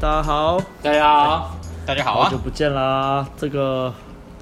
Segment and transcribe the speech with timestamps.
[0.00, 2.24] 大家好，大家好，大家好啊！
[2.24, 3.26] 好久不见啦！
[3.36, 3.92] 这个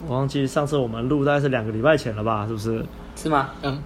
[0.06, 2.44] 我忘记上次我们录大概是两个礼拜前了吧？
[2.46, 2.86] 是不是？
[3.16, 3.48] 是吗？
[3.62, 3.76] 嗯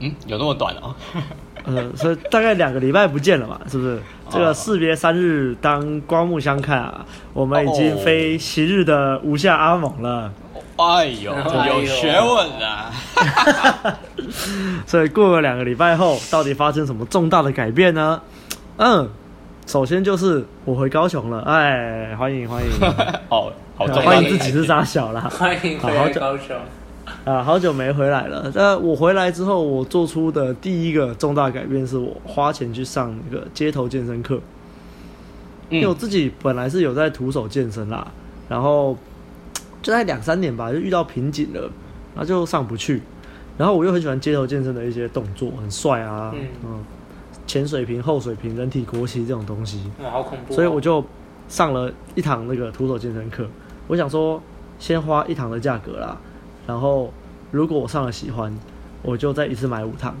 [0.00, 0.92] 嗯，有那么短哦？
[1.64, 3.60] 呃，所以大概两个礼拜不见了嘛？
[3.70, 3.94] 是不是？
[3.98, 7.06] 哦、这个士别三日，当刮目相看啊！
[7.32, 10.32] 我们已经非昔日的无下阿猛了。
[10.76, 11.32] 哎呦，
[11.68, 12.90] 有学问啊！
[14.88, 18.20] 所以过了两个礼拜后，到底发生什么重大的改变呢？
[18.78, 19.08] 嗯。
[19.66, 22.70] 首先就是我回高雄了，哎，欢迎欢迎，
[23.30, 26.54] 哦，好，欢迎自己是沙小啦，欢迎回来高雄，
[27.24, 28.50] 啊，好久没回来了。
[28.54, 34.40] 那我回来之后，我做出的第一个重大改变是我花钱去上那个街头健身课，
[35.70, 38.06] 因为我自己本来是有在徒手健身啦，
[38.48, 38.96] 然后
[39.80, 41.60] 就在两三年吧，就遇到瓶颈了，
[42.14, 43.00] 然后就上不去，
[43.56, 46.84] 然后我又很喜欢街头健身的一些动作，很帅啊，嗯。
[47.52, 50.54] 嗯前水平、后水平、人体国旗这种东西，哇，好恐怖！
[50.54, 51.04] 所以我就
[51.48, 53.46] 上了一堂那个徒手健身课。
[53.88, 54.40] 我想说，
[54.78, 56.16] 先花一堂的价格啦，
[56.66, 57.12] 然后
[57.50, 58.50] 如果我上了喜欢，
[59.02, 60.16] 我就再一次买五堂。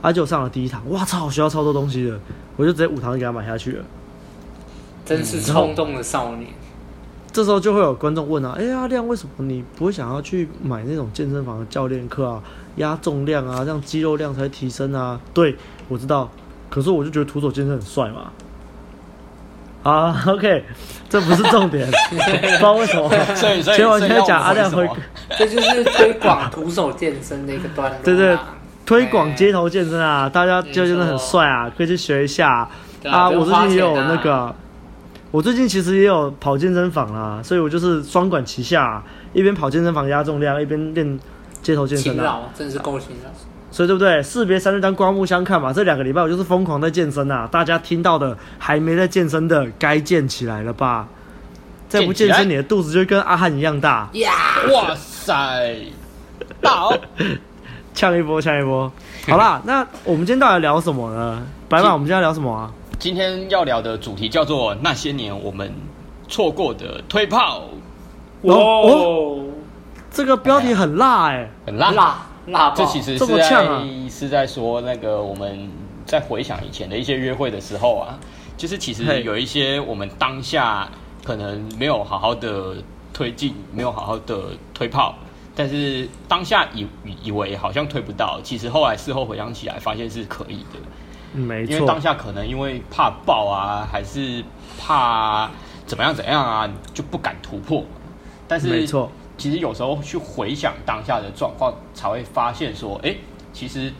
[0.00, 2.20] 啊，就上了第一堂，哇操，学到超多东西的，
[2.56, 3.84] 我就直接五堂就给他买下去了。
[5.04, 6.52] 真是冲动的少年。
[7.32, 12.40] 这时候就会有观众问啊，哎呀，阿亮，为什么你不会想要去买那种健身房的教练课啊？
[12.76, 15.20] 压重量啊，这样肌肉量才提升啊？
[15.34, 15.56] 对，
[15.88, 16.30] 我知道。
[16.68, 18.32] 可是我就觉得徒手健身很帅嘛，
[19.82, 20.64] 啊，OK，
[21.08, 23.08] 这不是重点， 不知道为什么。
[23.34, 24.88] 所以，所以，先完全讲阿亮回，
[25.38, 27.98] 这就是推广徒手健身的一个段落。
[28.02, 28.36] 对对，
[28.84, 32.68] 推广街头健身啊，大家就真的很帅啊，可以去学一下
[33.04, 33.30] 啊。
[33.30, 34.54] 我最近也有那个，
[35.30, 41.18] 我最近其实也有跑健身房啊，所以我就是双管齐下，一边跑健身房压重量，一边练
[41.62, 43.30] 街头健身啊，真是够勤劳。
[43.76, 44.22] 所以对不对？
[44.22, 45.70] 士别三日，当刮目相看嘛。
[45.70, 47.46] 这两个礼拜我就是疯狂在健身啊！
[47.52, 51.06] 大家听到的还没在健身的，该健起来了吧？
[51.86, 54.08] 再不健身，你的肚子就跟阿汉一样大。
[54.14, 54.32] 呀！
[54.72, 55.76] 哇塞！
[56.58, 56.98] 大哦！
[57.92, 58.90] 呛一波，呛一波。
[59.28, 61.46] 好啦， 那我们今天到底聊什么呢？
[61.68, 62.72] 白马，我们今天要聊什么啊？
[62.98, 65.70] 今天要聊的主题叫做那些年我们
[66.28, 67.64] 错过的推炮。
[68.40, 69.44] 哦哦，
[70.10, 71.90] 这个标题很辣哎、欸，很辣。
[71.90, 72.26] 辣
[72.74, 75.68] 这其实是在是在说那个我们
[76.06, 78.18] 在回想以前的一些约会的时候啊，
[78.56, 80.88] 就是其实有一些我们当下
[81.24, 82.76] 可能没有好好的
[83.12, 85.14] 推进，没有好好的推炮，
[85.54, 86.86] 但是当下以
[87.22, 90.78] 以为好像推不到，其实后来事后回想起来，发现是可以的。
[91.32, 94.44] 没错，因为当下可能因为怕爆啊，还是
[94.78, 95.50] 怕
[95.84, 97.84] 怎么样怎样啊，就不敢突破。
[98.46, 99.10] 但是没错。
[99.38, 103.14] 其实有时候去回想当下的状况，才会发现说，哎，
[103.52, 103.92] 其实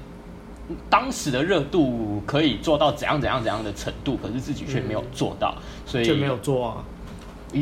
[0.88, 5.54] 当时的热度可以做到怎样怎样怎样的程度，可是自己却没有做到，
[5.84, 6.84] 所以就没有做啊。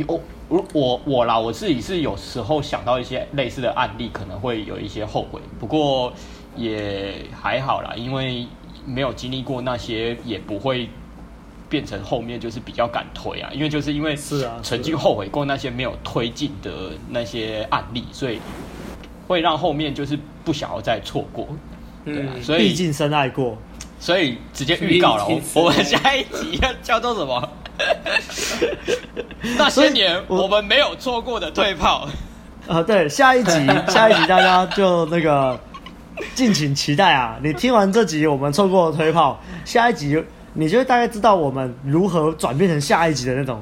[0.08, 6.12] 我我我我啦，我自己是有时候想到一些类似的案例，可能会有一些后悔，不过
[6.56, 8.46] 也还好啦，因为
[8.86, 10.88] 没有经历过那些，也不会。
[11.74, 16.70] 变成后面就是比较敢推啊，因为就是因为是啊，曾经后悔过那些没有推进的
[17.08, 18.38] 那些案例，所以
[19.26, 21.48] 会让后面就是不想要再错过，
[22.04, 23.58] 对啊，所以毕竟深爱过，
[23.98, 27.48] 所以直接预告了，我我们下一集要叫做什么？
[29.58, 32.08] 那些年我们没有错过的退炮
[32.68, 33.50] 啊，对，下一集
[33.90, 35.58] 下一集大家就那个
[36.36, 37.36] 敬请期待啊！
[37.42, 40.22] 你听完这集我们错过的退炮，下一集。
[40.54, 43.60] 你就会大概知道我们如何转变成下一集的那种，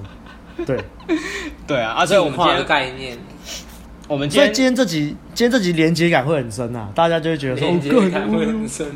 [0.66, 0.78] 对，
[1.66, 3.18] 对啊，而且我们今天的概念，
[4.06, 8.86] 我们所以今天这集，今天这集连接感会很深啊，大家就会觉得说，连接感会很深，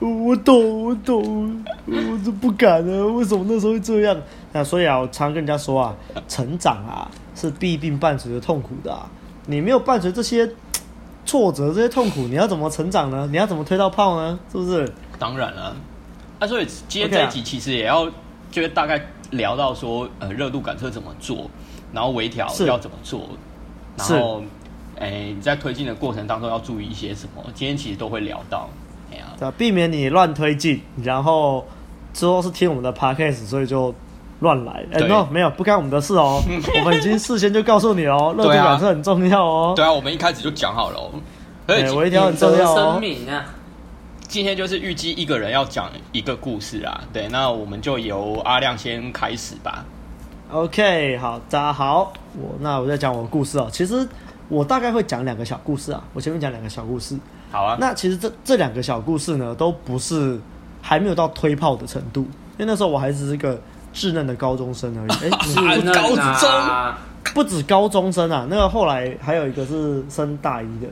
[0.00, 4.16] 我我懂，我懂，我都不敢啊，为什么那时候会这样？
[4.52, 5.94] 那所以啊，我常跟人家说啊，
[6.26, 9.06] 成长啊是必定伴随着痛苦的啊，
[9.46, 10.48] 你没有伴随这些
[11.26, 13.28] 挫折、这些痛苦，你要怎么成长呢？
[13.30, 14.38] 你要怎么推到炮呢？
[14.50, 14.90] 是不是？
[15.18, 15.76] 当然了。
[16.44, 18.06] 那、啊、所以今天这一集其实也要，
[18.50, 19.00] 就是大概
[19.30, 21.48] 聊到说，呃，热度感测怎么做，
[21.90, 23.22] 然后微调要怎么做，
[23.96, 24.42] 然后，
[24.98, 27.42] 哎、欸，你在推进的过程当中要注意一些什么？
[27.54, 28.68] 今天其实都会聊到，
[29.10, 31.64] 哎呀、啊，避免你乱推进，然后
[32.12, 33.94] 之后是听我们的 podcast，所以就
[34.40, 34.84] 乱来。
[34.92, 36.42] 哎、欸、，no，没有，不干我们的事哦，
[36.78, 39.72] 我们已经事先就告诉你哦， 热度感测很重要哦。
[39.74, 41.10] 对啊，我们一开始就讲好了、哦，
[41.68, 43.00] 哎、欸，微调很重要哦。
[44.34, 49.84] 今天就是预计一个人要讲一个故事啊，对，那我们就由阿亮先开始吧。
[50.50, 53.68] OK，好，大家好，我那我再讲我的故事哦。
[53.70, 54.04] 其实
[54.48, 57.16] 我大概会讲两个小故事啊，我前面讲两个小故事。
[57.52, 57.76] 好啊。
[57.78, 60.36] 那其实这这两个小故事呢，都不是
[60.82, 63.56] 还没有到推炮的程度，因为那时候我还是一个
[63.94, 65.12] 稚嫩的高中生而已。
[65.26, 66.50] 哎、欸，稚嫩高中，
[67.32, 70.88] 不止高中生啊，那个后来还有一个是升大一的。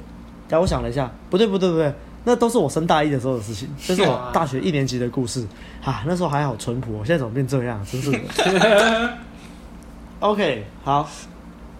[0.49, 1.93] 但我想了一下，不对不对不对，
[2.25, 5.45] 那都是我升大一的时候的事情， 这是我大学一年级的故事
[5.85, 6.05] 啊。
[6.07, 7.85] 那时候还好淳朴，我现在怎么变这样？
[7.85, 9.13] 真是的。
[10.21, 11.09] OK，好，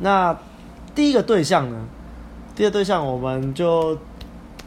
[0.01, 0.37] 那
[0.95, 1.77] 第一个对象呢？
[2.57, 3.97] 第二个对象我们就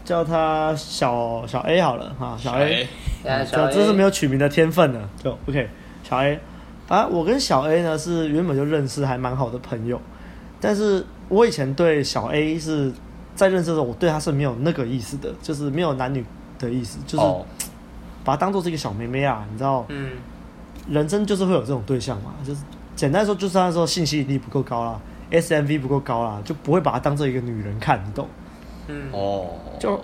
[0.06, 2.88] 叫他小小 A 好了哈，小 A，
[3.24, 5.70] 这这是没有取名的天分的，就 OK。
[6.04, 6.40] 小 A
[6.88, 10.00] 啊，我跟小 A 呢是原本就认识，还蛮好的朋友，
[10.62, 12.94] 但是我以前对小 A 是。
[13.36, 16.24] 在认识的时候，我对她是没有那个意思的，就是没有男女
[16.58, 17.26] 的意思，就是
[18.24, 19.86] 把她当做是一个小妹妹啊，你知道？
[19.90, 20.12] 嗯，
[20.90, 22.62] 人生就是会有这种对象嘛，就是
[22.96, 25.00] 简单说，就是那时候性吸引力不够高啦
[25.32, 28.28] ，SMV 不够高啦，就不会把她当做一个女人看，你懂？
[28.88, 29.48] 嗯，哦，
[29.80, 30.00] 就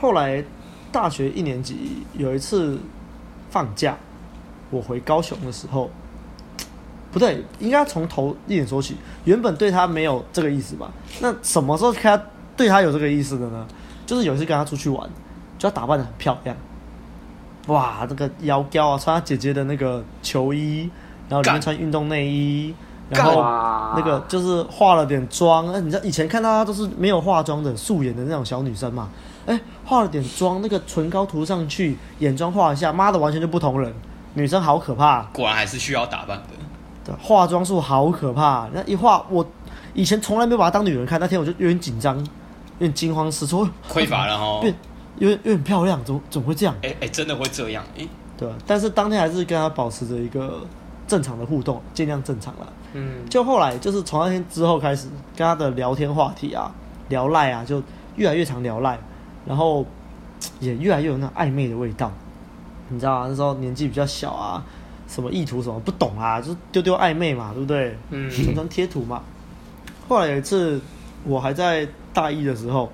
[0.00, 0.42] 后来
[0.92, 2.78] 大学一年级有一次
[3.50, 3.96] 放假，
[4.70, 5.90] 我回高雄的时候，
[7.10, 10.90] 不对，应该从头一点说起，原本对他没有这个意思吧？
[11.20, 12.24] 那什么时候看她？
[12.60, 13.66] 对他有这个意思的呢，
[14.04, 15.08] 就是有一次跟他出去玩，
[15.58, 16.54] 就要打扮得很漂亮，
[17.68, 20.90] 哇，这个腰娇啊，穿她姐姐的那个球衣，
[21.26, 22.74] 然后里面穿运动内衣，
[23.08, 23.42] 然后
[23.96, 29.08] 那个就是化了点妆，哎，你知道以前看到她都是没有化妆的素颜的那种小女生嘛，
[29.46, 33.90] 哎，化了点妆，那个唇膏涂上去，眼妆画一下，妈的，完全就不同人，
[34.34, 36.44] 女生好可怕，果然还是需要打扮的，
[37.06, 39.46] 对，化妆术好可怕，那一化，我
[39.94, 42.22] 以前从来没有把她当女人看，那天我就有点紧张。
[42.80, 44.60] 有点惊慌失措，匮乏了哦，
[45.18, 46.74] 有点有点漂亮，怎么怎么会这样？
[46.82, 47.84] 哎、欸、哎、欸，真的会这样？
[47.94, 50.66] 哎、欸，对，但是当天还是跟他保持着一个
[51.06, 52.66] 正常的互动，尽量正常了。
[52.94, 55.06] 嗯，就后来就是从那天之后开始，
[55.36, 56.72] 跟他的聊天话题啊，
[57.08, 57.80] 聊赖啊，就
[58.16, 58.98] 越来越常聊赖，
[59.46, 59.86] 然后
[60.58, 62.10] 也越来越有那暧昧的味道。
[62.88, 64.64] 你知道啊，那时候年纪比较小啊，
[65.06, 67.96] 什么意图什么不懂啊，就丢丢暧昧嘛，对不对？
[68.10, 69.22] 嗯，传传贴图嘛。
[70.08, 70.80] 后来有一次，
[71.24, 71.88] 我还在。
[72.12, 72.90] 大一的时候，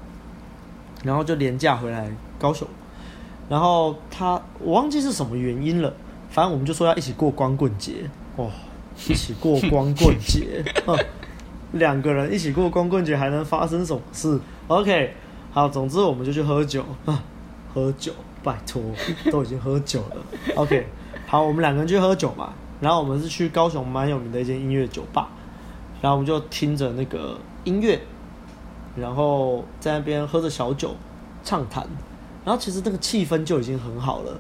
[1.02, 2.69] 然后就廉价回来高雄，
[3.49, 5.90] 然后他我忘记是什么原因了，
[6.28, 8.50] 反正我们就说要一起过光棍节，哦，
[9.08, 10.62] 一起过光棍节，
[11.73, 14.38] 两个人一起过光棍节还能发生什么事
[14.69, 15.14] ？OK，
[15.50, 16.84] 好，总之我们就去喝酒，
[17.72, 18.12] 喝酒，
[18.44, 18.82] 拜托，
[19.32, 20.17] 都已经喝酒了
[20.56, 20.87] ，OK，
[21.26, 22.52] 好，我们两个人去喝酒嘛，
[22.82, 25.31] 然后我们是去高雄蛮有名的一间音乐酒吧，
[26.02, 27.99] 然后我们就听着那个音乐。
[28.96, 30.94] 然后在那边喝着小酒，
[31.44, 31.87] 畅谈，
[32.44, 34.32] 然后其实那个气氛就已经很好了。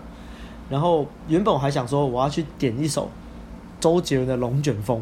[0.68, 3.08] 然后原本我还想说我要去点一首
[3.80, 4.98] 周杰伦的《龙卷风》，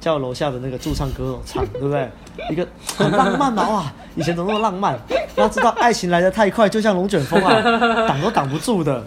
[0.00, 2.08] 叫楼下的那个驻唱歌手唱， 对不对？
[2.50, 3.92] 一个很浪漫嘛，哇！
[4.16, 4.98] 以前怎么那么浪漫？
[5.36, 7.60] 要知道爱情来得太快，就像龙卷风啊，
[8.08, 9.04] 挡都挡不住的。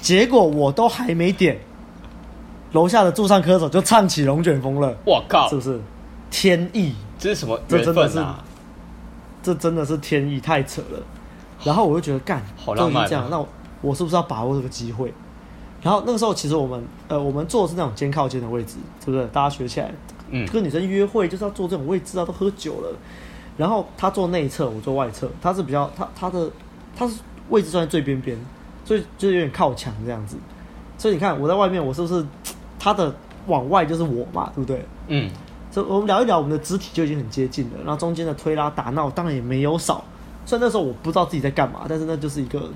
[0.00, 1.58] 结果我都还没点，
[2.72, 4.94] 楼下的驻唱歌手就唱起《龙卷风》了。
[5.04, 5.80] 我靠，是不是
[6.30, 6.94] 天意？
[7.18, 8.42] 这是什么缘分啊？
[9.42, 11.02] 这真的是天意，太扯了，
[11.64, 13.48] 然后我就觉得干，好浪漫，这样，那我，
[13.80, 15.12] 我是不是要把握这个机会？
[15.82, 19.26] 然后那个时候其实我们呃，我们坐的是那种肩靠肩的位置，是不是？
[19.32, 19.92] 大家学起来，
[20.30, 22.96] 嗯，跟女生约会就是要坐这种位置啊，都喝酒了。
[23.56, 26.48] 然后他坐内侧，我坐外侧，他是比较他他的
[26.96, 27.16] 他是
[27.50, 28.38] 位置站在最边边，
[28.84, 30.36] 所以就有点靠墙这样子。
[30.96, 32.24] 所以你看我在外面，我是不是
[32.78, 33.12] 他的
[33.48, 34.84] 往外就是我嘛，对不对？
[35.08, 35.30] 嗯。
[35.72, 37.78] 所以我们聊一聊，我们的肢体就已经很接近了。
[37.78, 40.04] 然后中间的推拉打闹当然也没有少。
[40.44, 42.68] 虽然那时候我不知道自己在干嘛，但是那就是一个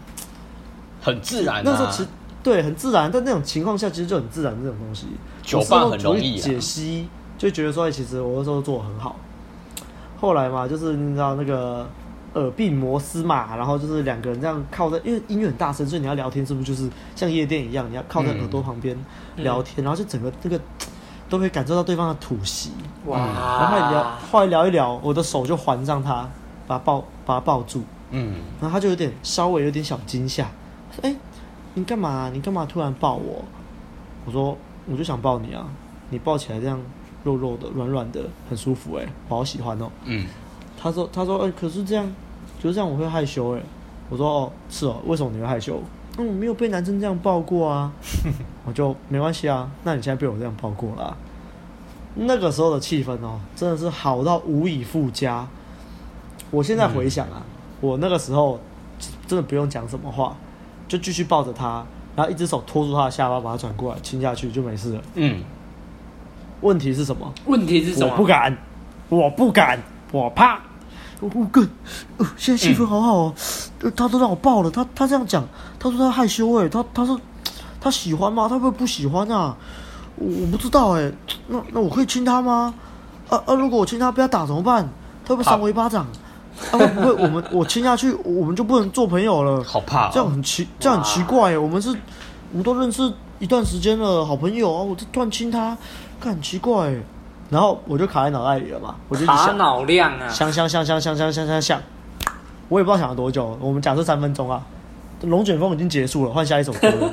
[1.03, 1.63] 很自然、啊。
[1.63, 2.09] 那时候其实
[2.43, 5.09] 对很自然，但那种情况下其实就很自然这种东西。
[5.43, 9.17] 酒吧很容易、啊、解析，就觉得说其实我那时候做的很好。
[10.19, 11.87] 后来嘛，就是你知道那个
[12.33, 18.97] 耳鬓摩斯嘛，然后就是两个人这样靠在，因为音乐很大声，所以你要聊天是不是就是像夜店一样，你要靠在耳朵旁边
[19.37, 20.59] 聊天，嗯、然后就整个这个。
[21.29, 22.71] 都可以感受到对方的吐息，
[23.07, 23.19] 哇！
[23.19, 26.29] 然后聊，后来聊一聊，我的手就环上他，
[26.67, 30.45] 把他抱，把他抱住，嗯，然后他就有点稍微有点小惊吓，
[30.93, 31.17] 说：“哎、欸，
[31.75, 32.31] 你干嘛？
[32.33, 33.45] 你干嘛突然抱我？”
[34.25, 34.57] 我说
[34.91, 35.67] ：“我就想抱你啊，
[36.11, 36.81] 你抱起来这样
[37.25, 40.27] 肉肉的、软软的，很舒服哎、欸，我好喜欢哦。”嗯，
[40.81, 42.07] 他说：“他说，哎、欸，可是这样，
[42.63, 43.65] 就是这样我会害羞哎、欸。”
[44.09, 45.83] 我说：“哦，是哦，为什么你会害羞？”
[46.19, 47.93] 嗯，没有被男生这样抱过啊，
[48.65, 49.71] 我就没关系啊。
[49.85, 51.17] 那你现在被我这样抱过了啊，
[52.15, 55.47] 那个时候的气氛哦，真的是好到无以复加。
[56.51, 57.43] 我现在回想啊，嗯、
[57.81, 58.59] 我那个时候
[59.27, 60.37] 真的不用讲什么话，
[60.89, 65.03] 就继续抱着他，然后一只手托住他的下巴，把他转过来亲下去就没事了。
[65.15, 65.43] 嗯，
[66.63, 67.33] 问题是什么？
[67.45, 68.13] 问题是什么？
[68.13, 68.57] 我不敢，
[69.09, 69.79] 我不敢，
[70.13, 70.61] 我怕。
[71.21, 71.67] 我哥，
[72.19, 73.35] 呃，现在气氛好好哦，
[73.83, 75.43] 嗯、他都让我抱了，他他这样讲，
[75.79, 77.19] 他说他害羞哎，他他说
[77.81, 78.49] 他喜欢吗？
[78.49, 79.57] 他会不会不喜欢啊？
[80.17, 81.15] 我我不知道哎、欸，
[81.49, 82.75] 那那我可以亲他吗？
[83.29, 84.89] 啊啊，如果我亲他被他打怎么办？
[85.25, 86.07] 他会不会扇我一巴掌？
[86.73, 89.63] 啊会不会我们我亲下去，我们就不能做朋友了？
[89.65, 91.91] 好怕、哦，这样很奇，这样很奇怪哎、欸，我们是，
[92.53, 95.77] 我们都认识一段时间了，好朋友啊，我这突然亲他，
[96.21, 97.05] 看很奇怪哎、欸。
[97.49, 101.81] 然后我就卡在脑袋里了嘛，我就卡脑量啊，想想想想想想想想想，
[102.69, 104.61] 我也不知道想了多久，我们讲这三分钟啊，
[105.23, 107.13] 龙卷风已经结束了，换下一首歌了。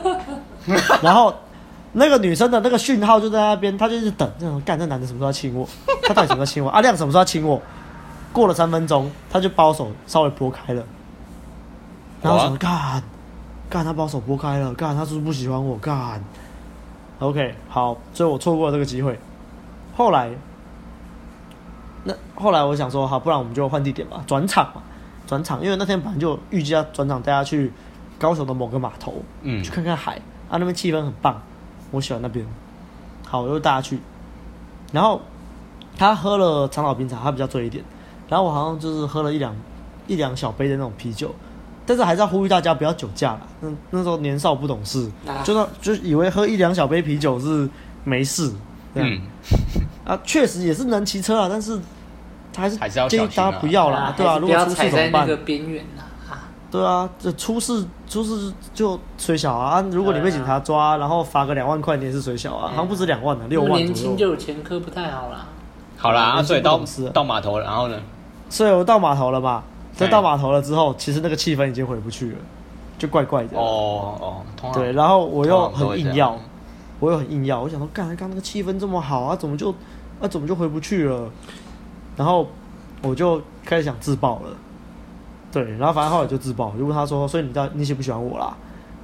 [1.03, 1.33] 然后
[1.91, 5.67] 那个女生的那个讯号就在那边，她就一直等，这种干这男的什么时候要亲我？
[6.07, 6.69] 他到底什么时候亲我？
[6.71, 7.61] 阿亮什么时候要亲我？
[8.31, 10.83] 过了三分钟，他就把我手稍微拨开了，
[12.23, 13.03] 然后我想干
[13.69, 15.77] 干他把我手拨开了，干他是不是不喜欢我？
[15.77, 16.23] 干
[17.19, 19.19] ，OK 好，所以我错过了这个机会。
[19.95, 20.29] 后来，
[22.03, 24.81] 那后来我想说，好，不然我们就换地点吧，转场嘛，
[25.27, 27.71] 转场，因为那天本来就预计要转场，带他去
[28.17, 30.15] 高雄的某个码头，嗯，去看看海，
[30.50, 31.41] 啊，那边气氛很棒，
[31.91, 32.45] 我喜欢那边。
[33.25, 34.00] 好，我就带他去，
[34.91, 35.21] 然后
[35.97, 37.83] 他喝了长岛冰茶，他比较醉一点，
[38.27, 39.55] 然后我好像就是喝了一两
[40.07, 41.33] 一两小杯的那种啤酒，
[41.85, 47.69] 但是还是要呼吁大家不要酒驾了，那那时候年少不懂事，啊、就那就以为喝一两小杯啤酒是
[48.03, 48.51] 没事。
[48.95, 49.19] 嗯，
[50.05, 51.79] 啊，确实也是能骑车啊，但是
[52.57, 55.27] 还是建议大家不要啦，对啊，如果出事怎么办？
[55.45, 55.83] 边缘
[56.29, 63.72] 啊，对啊，这出事出事就衰小啊，如果你被警察抓，然后罚个两万块，你也是衰小啊，好像不止两万呢，六万。
[63.74, 65.45] 年轻就有前科不太好啦。
[65.98, 66.79] 好啦，啊，所以到
[67.13, 67.98] 到码头了，然后呢？
[68.50, 69.63] 所以我到码头了嘛，
[69.95, 72.38] 所以到码头了之后，其实那个气氛已经回不去了，
[72.98, 73.57] 就怪怪的。
[73.57, 76.38] 哦哦，对，然后我又很硬要。
[77.00, 79.75] 我又很硬要，我想说，干，刚刚那个气氛这么好啊，怎么就
[80.24, 81.30] 啊怎么就回不去了？
[82.15, 82.48] 然后
[83.01, 84.56] 我就开始想自爆了，
[85.51, 88.56] 对，然后反正后来就自爆，我就问他说，所以你知道你喜不喜欢我啦？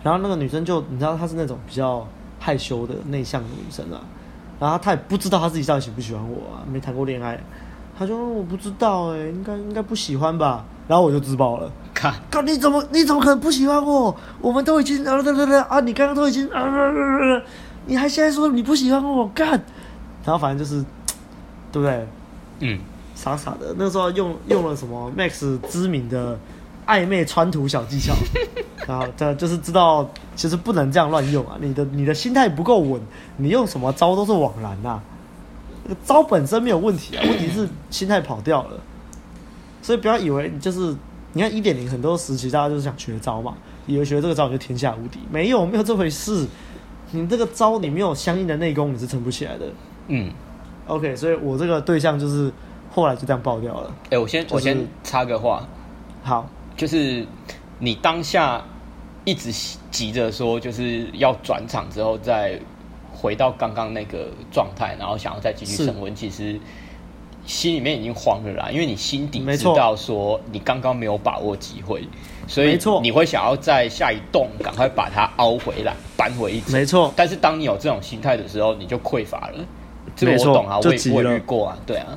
[0.02, 2.08] 然后那个女生就你知道她是那种比较
[2.40, 4.00] 害羞的内向的女生啊，
[4.62, 7.38] 然后她也不知道她自己到底喜不喜欢我啊，没谈过恋爱，
[7.98, 10.64] 她说我不知道哎、欸，应该应该不喜欢吧？
[10.88, 14.16] 然后我就自爆了，看，靠你怎么你怎么可能不喜欢我？
[14.40, 16.64] 我们都已经啊对对对啊，你刚刚都已经啊。
[17.86, 19.50] 你还现在说你不喜欢我干，
[20.24, 20.86] 然后反正就是，
[21.72, 22.08] 对不对？
[22.62, 22.80] 嗯，
[23.16, 23.74] 傻傻的。
[23.78, 26.38] 那时候用用了什么 Max 知名的
[26.86, 28.14] 暧昧穿图小技巧，
[28.88, 31.58] 然后这就是知道其实不能这样乱用啊。
[31.62, 33.00] 你的你的心态不够稳，
[33.38, 35.04] 你用什么招都是枉然呐、啊。
[35.84, 38.80] 那个招本身没有问题啊，问题是心态跑掉了。
[39.82, 40.96] 所以不要以为你就是
[41.34, 43.56] 你看一点零很多时期大家就是想学招嘛，
[43.88, 46.46] 以为学这个招就天下无敌，没有没有这回事。
[47.12, 49.66] 你这个招你没有相应的内功，你是撑不起来的。
[50.10, 50.32] 嗯
[50.90, 52.52] ，OK，所以我这个对象就是
[52.94, 53.90] 后来就这样爆掉了。
[54.06, 55.66] 哎、欸，我先、就是、我先插个话，
[56.24, 57.26] 好，就是
[57.80, 58.62] 你当下
[59.24, 59.52] 一直
[59.90, 62.60] 急着说就是要转场之后再
[63.14, 66.60] 回到刚刚那个状态，然后想要再继续升温，其实
[67.46, 72.04] 心里面已经慌了啦，因为你心底知道说你刚刚没有把握机会。
[72.48, 76.72] 所以你会想要在下一栋赶快把它凹回来，扳回一城。
[76.72, 77.14] 没错。
[77.16, 79.64] 但是当你有这种心态的时候，你就匮乏了。
[80.20, 82.08] 这个我懂啊，我也我也遇过啊，对啊。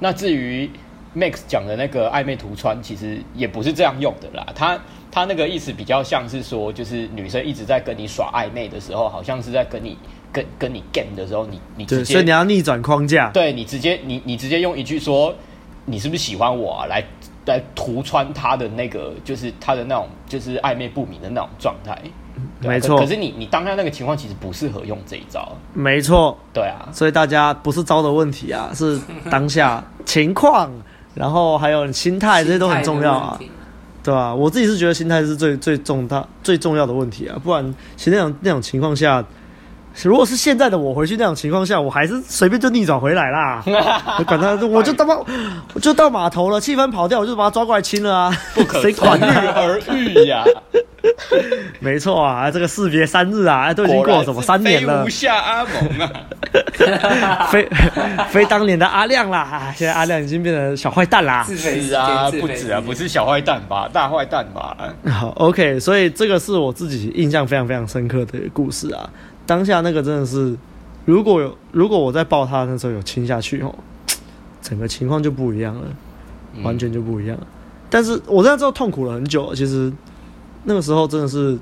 [0.00, 0.68] 那至于
[1.16, 4.46] Max 讲的那个暧昧图穿，其实也不是这样用的啦。
[4.54, 4.78] 他
[5.10, 9.96] 他那个意思比较像是说，就是女生一直在跟你耍暧昧的时候，好像是在跟你
[10.32, 13.30] 跟跟你 game 的时候，你你直接，所以你要逆转框架。
[13.30, 15.34] 对，你直接你你直接用一句说，
[15.84, 16.86] 你是不是喜欢我啊？
[16.86, 17.02] 来。
[17.46, 21.94] 来涂穿他的那个，就是他的那种，就是暧昧不明的那种状态。
[22.60, 22.98] 没错。
[22.98, 25.56] 可是你你当下那个情况其实不适合用这一招。
[25.72, 26.36] 没错。
[26.52, 26.88] 对啊。
[26.92, 28.98] 所以大家不是招的问题啊， 是
[29.30, 30.70] 当下情况，
[31.14, 33.40] 然后还有心态，这些都很重要啊。
[34.02, 34.34] 对吧、啊？
[34.34, 39.24] 我自己是觉得心态是最最重大最重要的问题啊，不然其实那种那种情况下。
[40.02, 43.62] 如果是现在的我回去那种情况下，我还是随便就逆转回来啦。
[44.26, 45.16] 管他，我就他妈
[45.72, 48.36] 我就到码头了，气氛跑掉，我就把他抓过来亲了啊！
[48.54, 50.44] 不可同日而欲呀。
[51.80, 55.08] 没错啊，这个士别三日啊，都已经过了什么三年了。
[55.10, 57.68] 下阿蒙啊， 非
[58.30, 61.44] 非当年的阿亮啦，现在阿亮已经变成小坏蛋啦。
[61.44, 64.76] 是啊，不止啊，不是小坏蛋吧，大坏蛋吧。
[65.10, 69.08] 好，OK，所以这个是我自己印象非常非常深刻的故事啊。
[69.46, 70.56] 当下那个真的是，
[71.04, 73.74] 如果有如果我在抱他那时候有亲下去哦，
[74.62, 75.86] 整个情况就不一样了，
[76.62, 77.46] 完全就不一样了。
[77.48, 77.52] 嗯、
[77.90, 79.92] 但是我在之后痛苦了很久，其实
[80.64, 81.58] 那个时候真的是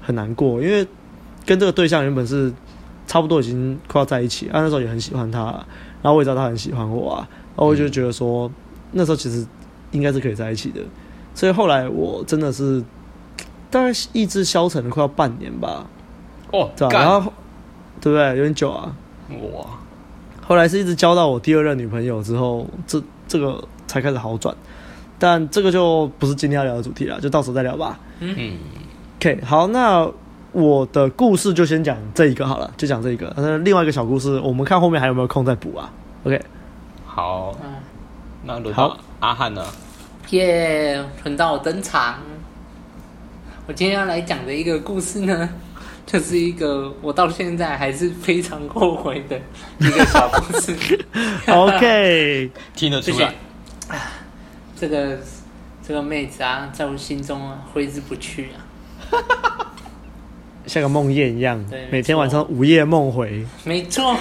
[0.00, 0.86] 很难过，因为
[1.44, 2.50] 跟这个对象原本是
[3.06, 5.44] 差不多已经快要在一起，啊那时候也很喜欢他，
[6.00, 8.50] 然后我也知道他很喜欢我啊，然后我就觉得说
[8.92, 9.46] 那时候其实
[9.90, 10.80] 应该是可以在一起的，
[11.34, 12.82] 所以后来我真的是
[13.70, 15.86] 大概意志消沉了快要半年吧。
[16.52, 16.98] 哦，对吧？
[16.98, 17.32] 然后，
[18.00, 18.28] 对不对？
[18.30, 18.92] 有点久啊。
[19.52, 19.66] 哇！
[20.46, 24.54] 后来是一直交到我第二任女朋友之后，这这个才开始好转。
[25.18, 27.98] 但这个就不是今天要聊的主题了，就到时候再聊吧。
[28.20, 28.56] 嗯
[29.18, 30.08] ，OK，好，那
[30.52, 33.32] 我的故事就先讲这一个好了，就讲这一个。
[33.36, 35.92] 那另外一个小故事，我们看后面还有没有空再补啊
[36.24, 36.40] ？OK，
[37.04, 37.74] 好，嗯，
[38.44, 39.62] 那轮到阿汉呢？
[40.30, 42.14] 耶，轮到我登场。
[43.66, 45.48] 我今天要来讲的一个故事呢，
[46.10, 49.38] 就是一个我到现在还是非常后悔的
[49.86, 50.74] 一个小故事。
[51.46, 53.34] OK，听得出来。
[54.74, 55.18] 这个
[55.86, 58.64] 这个妹子啊，在我心中啊挥之不去啊，
[60.66, 63.44] 像个梦魇一样，对每天晚上午夜梦回。
[63.64, 64.16] 没错，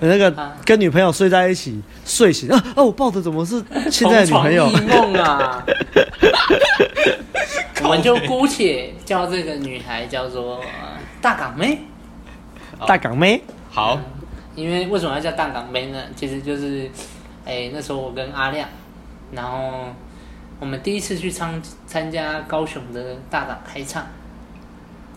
[0.00, 2.82] 那个跟女朋友睡在一起，睡醒啊啊！
[2.82, 4.70] 我抱的怎么是现在的女朋友？
[4.70, 5.62] 梦啊！
[7.82, 10.62] 我们就姑且叫这个女孩叫做
[11.20, 11.78] 大港妹。
[12.86, 14.02] 大港妹， 好、嗯。
[14.54, 15.98] 因为为什么要叫大港妹呢？
[16.14, 16.90] 其实就是，
[17.44, 18.68] 哎，那时候我跟阿亮，
[19.32, 19.86] 然后
[20.60, 24.02] 我们第一次去参参加高雄的大港开唱。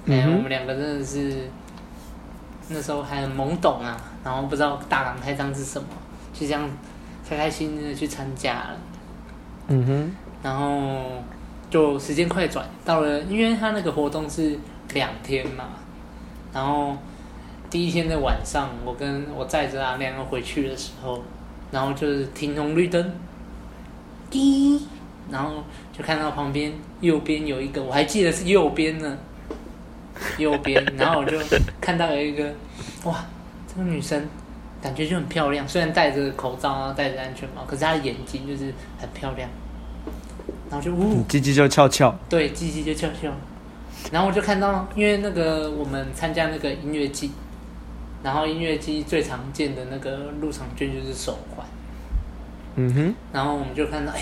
[0.08, 1.50] 哎，我们两个真的是
[2.70, 5.88] 那时候还很懵懂啊，然后不知道大港开唱是什么，
[6.34, 6.70] 就这样
[7.28, 8.78] 开开心心的去参加了。
[9.68, 10.12] 嗯哼，
[10.44, 11.24] 然后。
[11.76, 14.58] 就时间快转到了，因为他那个活动是
[14.94, 15.66] 两天嘛，
[16.54, 16.96] 然后
[17.70, 21.22] 第一天的晚上，我跟我载着阿亮要回去的时候，
[21.72, 23.12] 然后就是停红绿灯，
[24.30, 24.88] 滴，
[25.30, 29.18] 然后就看到旁边右边有一个，我还记得是右边呢，
[30.38, 31.38] 右边，然后我就
[31.82, 32.54] 看到有一个，
[33.04, 33.26] 哇，
[33.68, 34.26] 这个女生
[34.82, 39.50] 感觉就很漂亮，虽然戴着口罩啊，戴着安全帽，可是她的眼睛就是很漂亮。
[40.76, 43.32] 然后就呜，鸡鸡就翘翘，对，鸡鸡就翘翘。
[44.12, 47.32] 然后我就看到，因为那个我们参加那个音乐季，
[48.22, 51.66] 然后音乐季最常见的那个入场券就是手环。
[52.76, 53.16] 嗯哼。
[53.32, 54.20] 然后我们就看到，哎，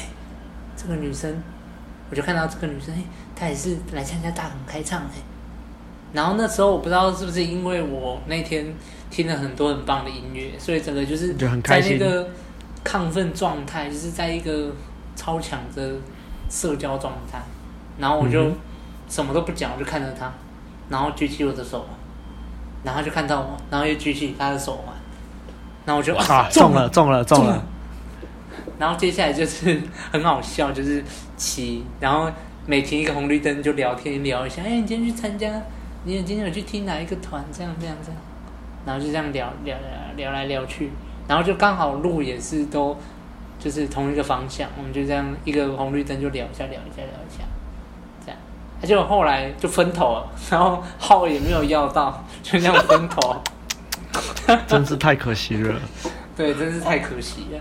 [0.77, 1.41] 这个女生，
[2.11, 3.01] 我就看到这个女生，哎，
[3.35, 5.23] 她也是来参加大港开唱哎。
[6.13, 8.71] 然后那时候我不知道是不是因为我那天
[9.09, 12.29] 听了很多很棒的音乐，所以整个就是在那个
[12.85, 14.71] 亢奋状态，就是在一个
[15.15, 15.93] 超强的。
[16.53, 17.39] 社交状态，
[17.97, 18.51] 然后我就
[19.09, 20.31] 什么都不讲，我就看着他，
[20.87, 21.83] 然后举起我的手，
[22.83, 24.93] 然后就看到我，然后又举起他的手嘛，
[25.83, 27.63] 然后我就啊中了中了中了，中了，
[28.77, 29.81] 然后接下来就是
[30.13, 31.03] 很好笑，就是
[31.35, 32.31] 骑，然后
[32.67, 35.49] 每停一个红绿灯就聊天聊一下，哎，你今天去参加，
[36.03, 37.43] 你今天有去听哪一个团？
[37.51, 38.21] 这样这样这样，
[38.85, 40.91] 然后就这样聊聊聊聊来聊去，
[41.27, 42.95] 然后就刚好路也是都。
[43.59, 47.43] 就是同一个方向，我们就这样一个红绿灯就聊一下，聊一下，聊一下，
[48.25, 48.37] 这样。
[48.81, 53.41] 而且我后来就分头了， 然后号也没有要到，就这样分头。
[54.67, 55.79] 真是太可惜了。
[56.35, 57.59] 对，真是太可惜了。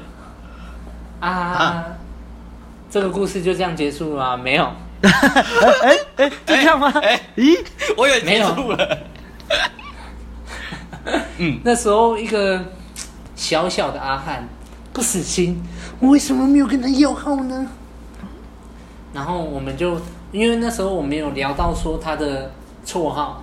[1.21, 1.85] 啊，啊
[2.91, 4.43] 这个故事就这样结束了吗？
[4.43, 4.65] 没有。
[5.03, 5.11] 哎
[5.83, 6.93] 哎哎，就这样吗？
[7.01, 7.65] 哎，咦，
[7.97, 8.99] 我以为结束了。
[11.39, 12.61] 嗯，那时候一个
[13.37, 14.49] 小小的阿汉。
[14.95, 15.59] 不死心，
[16.03, 17.67] 我为什么没有跟他要号呢？
[19.15, 20.01] 然后我们就
[20.33, 22.51] 因为那时候我没有聊到说他的
[22.85, 23.41] 绰号，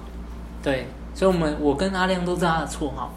[0.61, 3.13] 对，所以我们我跟阿亮都知道他的绰号，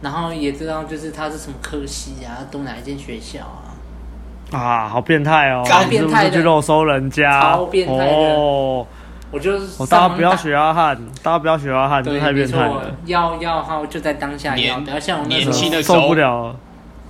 [0.00, 4.56] 然后也知道就是他是什么科系啊，读哪一间学校啊？
[4.56, 5.62] 啊，好变态哦！
[5.66, 8.34] 超变态的，去肉收人家，超变态的。
[8.34, 8.86] 哦，
[9.30, 12.94] 我就是大家不要学阿汉，大家不要学阿汉，这太变态了。
[13.04, 16.56] 要要号就在当下要，不要像我那时候受不了。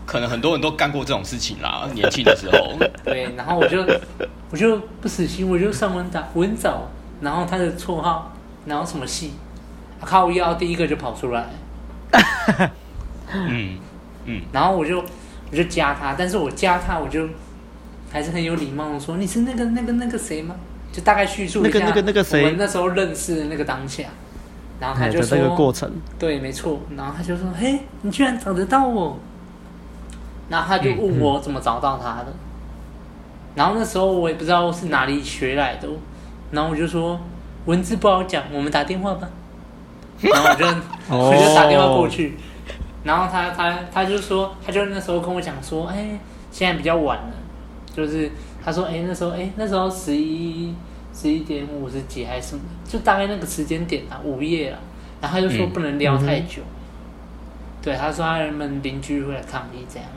[0.09, 2.79] 可能很多人都干过这种事情啦， 年轻的时候。
[3.05, 3.85] 对，然后我就
[4.51, 6.89] 我就不死心，我就上网打文藻，
[7.21, 8.33] 然后他的绰号，
[8.65, 9.35] 然后什么系，
[10.01, 11.45] 靠腰第一个就跑出来。
[13.31, 13.77] 嗯
[14.25, 15.05] 嗯，然后我就
[15.51, 17.29] 我就加他，但是我加他我就
[18.11, 20.57] 还是很有礼貌的说，你是那个那个那个谁吗？
[20.91, 24.05] 就大概叙述一下那个那个那个谁，我们那时候认识的那个当下。
[24.81, 26.81] 然后他就说这个过程，对，没错。
[26.97, 29.19] 然后他就说，嘿，你居然找得到我。
[30.49, 32.33] 然后他就问我怎么找到他的，
[33.55, 35.89] 然后那时候我也不知道是哪里学来的，
[36.51, 37.21] 然后我就说
[37.67, 39.29] 文字不好讲，我们打电话吧。
[40.21, 40.67] 然后我就、
[41.15, 42.35] 哦、我就打电话过去，
[43.05, 46.19] 然后他他他就说，他就那时候跟我讲说，哎，
[46.51, 47.33] 现在比较晚了，
[47.95, 48.29] 就是
[48.65, 50.75] 他说，哎，那时候哎那时候十一
[51.15, 54.79] 十一点五十几还是什么，就大概那个时间点啊，午夜了。
[55.21, 60.09] 然后他就说不能聊太久，嗯嗯、对，他说他们邻居会来抗议这样。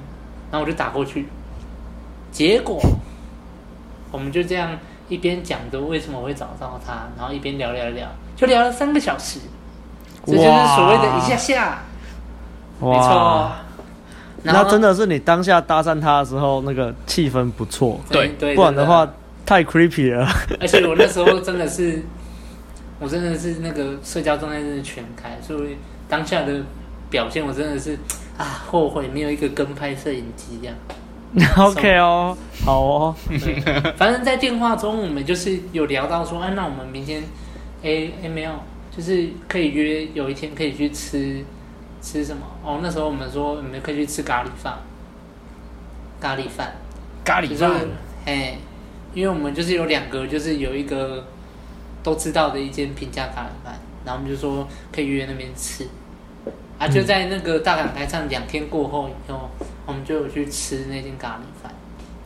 [0.51, 1.27] 然后我就打过去，
[2.31, 2.79] 结果
[4.11, 9.39] 我们就这样一边讲着为什么会找到他，然后一边聊聊聊，就聊了三个小时，
[10.25, 11.79] 这就是所谓的一下下。
[12.79, 13.51] 没错，
[14.43, 17.99] 那真的是你当下搭讪他的时候，那个气氛不错。
[18.09, 19.07] 对对，不然的话
[19.45, 20.27] 太 creepy 了。
[20.59, 22.01] 而且我那时候真的是，
[22.99, 25.77] 我真的是那个社交状态真的全开，所以
[26.09, 26.63] 当下的
[27.11, 27.95] 表现我真的是
[28.41, 30.75] 啊后悔没有一个跟拍摄影机这样。
[31.57, 33.15] OK 哦，好哦。
[33.95, 37.23] 反正，在电话中我们就是有聊到说，哎、啊，那我们明天，
[37.81, 38.51] 哎哎没有，
[38.95, 41.41] 就是可以约有一天可以去吃
[42.01, 42.45] 吃什么？
[42.63, 44.77] 哦，那时候我们说我们可以去吃咖喱饭，
[46.19, 46.73] 咖喱饭，
[47.23, 47.71] 咖喱饭，
[48.25, 48.57] 哎，
[49.13, 51.23] 因为我们就是有两个，就是有一个
[52.03, 55.87] 都知道的一间平价咖喱饭，然后我们就说可以约那边吃。
[56.81, 59.51] 啊，就在那个大港开唱两天过后以后，
[59.85, 61.71] 我们就有去吃那间咖喱饭。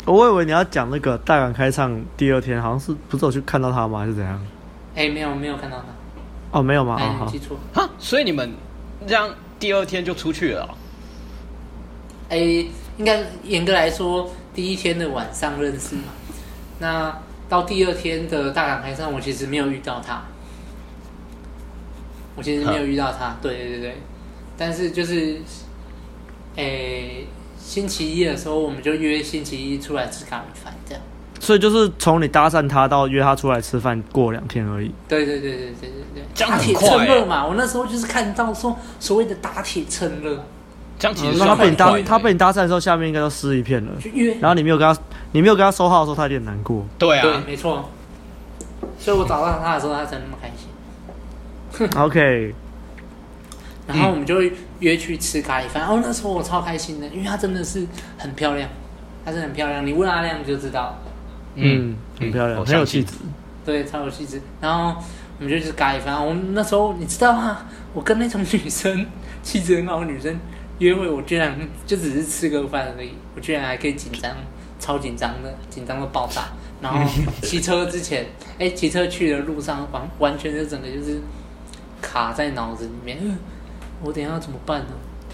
[0.05, 3.99] 我以为你要讲那个大港开唱第二天，好像是不是有去看到他吗？
[3.99, 4.41] 还是怎样？
[4.95, 6.57] 哎、欸，没有，没有看到他。
[6.57, 6.95] 哦，没有吗？
[6.97, 7.57] 哎、欸，记错。
[7.73, 8.49] 哈，所以你们
[9.05, 10.69] 这样第二天就出去了？
[12.29, 16.03] 哎、欸，应该严格来说，第一天的晚上认识嘛。
[16.79, 17.13] 那
[17.49, 20.21] 到第二天的大港开唱，我其实没有遇到他。
[22.37, 23.35] 我其实没有遇到他。
[23.41, 23.97] 对对对对。
[24.57, 25.37] 但是就是，
[26.55, 31.01] 诶、欸，星期一的时候我们就约星期一出来吃咖喱饭，这样。
[31.39, 34.91] 所以就是从你搭讪他到约他出来吃饭过两天而已。
[35.07, 36.23] 对对对对对对对。
[36.33, 40.43] 这样打铁趁热嘛，我那时候就是看到说所谓的打铁趁热。
[40.97, 43.91] 这样其实、嗯、他被你搭他被你搭讪的时候，下面应该都湿一片了。
[44.39, 44.97] 然后你没有跟他，
[45.33, 46.85] 你没有跟他收号的时候，他有点难过。
[46.97, 47.89] 对啊，对，没错。
[48.97, 51.99] 所以我找到他的时候，他才那么开心。
[51.99, 52.55] OK。
[53.87, 57.85] 然后我们就会约去吃咖喱饭，然后那时候我超开心的，因为她真的是
[58.17, 58.67] 很漂亮，
[59.23, 60.97] 她是很漂亮，你问阿亮就知道，
[61.55, 63.13] 嗯，很漂亮，很有气质，
[63.63, 64.41] 对，超有气质。
[64.59, 64.99] 然后
[65.37, 67.65] 我们就去吃咖喱饭，我们那时候你知道吗？
[67.93, 69.05] 我跟那种女生
[69.43, 70.35] 气质很好的女生
[70.79, 74.31] 约会，我居然就只是吃个饭而已，我居然还可以紧张，
[74.79, 76.45] 超紧张的，紧张到爆炸。
[76.81, 77.09] 然后
[77.41, 78.25] 骑车之前，
[78.59, 81.21] 哎，骑车去的路上完完全就整个就是
[82.01, 83.17] 卡在脑子里面。
[84.03, 84.87] 我等一下要怎么办呢？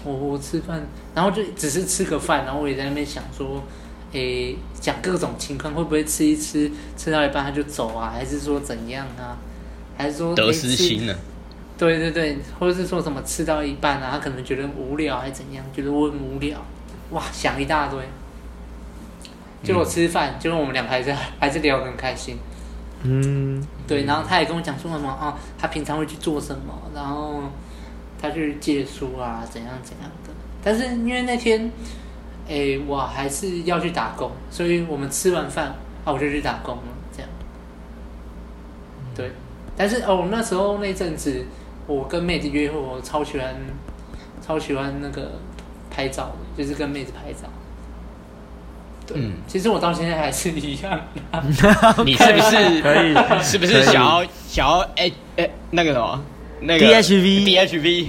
[0.04, 0.82] 我我吃饭，
[1.14, 3.62] 然后就只是吃个饭，然后我也在那边想说，
[4.10, 8.10] 诶、欸，讲各种情况，会不会吃一吃，吃到一半他就走啊？
[8.12, 9.38] 还是说怎样啊？
[9.96, 11.14] 还是说得失心呢？
[11.78, 15.64] 对对对，或者是说什么吃到一半啊，他可能觉得无聊，还是怎样？
[15.72, 16.60] 觉得我很无聊，
[17.10, 18.00] 哇，想一大堆。
[19.62, 22.36] 结果吃饭，结果我们两个还是还是聊得很开心。
[23.04, 27.44] 嗯，对，然后他也跟我讲说什么啊，他平常会去做什么，然后。
[28.22, 30.32] 他去借书啊，怎样怎样的？
[30.62, 31.70] 但是因为那天，
[32.46, 36.82] 哎、欸，我还是要去打工，所以我们吃完饭啊，我就去打工了。
[37.12, 37.28] 这样，
[39.16, 39.32] 对。
[39.76, 41.44] 但是哦，那时候那阵子，
[41.88, 43.56] 我跟妹子约会，我超喜欢，
[44.40, 45.32] 超喜欢那个
[45.90, 47.48] 拍照的，就是跟妹子拍照。
[49.04, 51.00] 对，嗯、其实我到现在还是一样。
[52.04, 53.14] 你是不是可以？
[53.42, 56.22] 是不是想要想要哎哎那个什么？
[56.62, 58.06] 那个 DHV DHV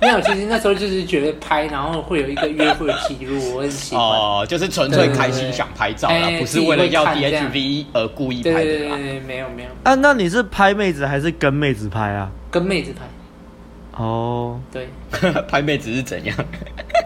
[0.00, 4.04] 没 有，其实那时候就是觉得拍，然后会有一个约会记录，我很喜欢。
[4.04, 8.64] 哦，就是纯粹开心想拍照啦，不是为了要 DHV 而故意拍的啦。
[8.64, 9.68] 对对对，没有没有。
[9.82, 12.30] 啊，那你是拍妹子还是跟妹子拍啊？
[12.50, 14.02] 跟妹子拍。
[14.02, 14.88] 哦，对，
[15.48, 16.36] 拍妹子是怎样？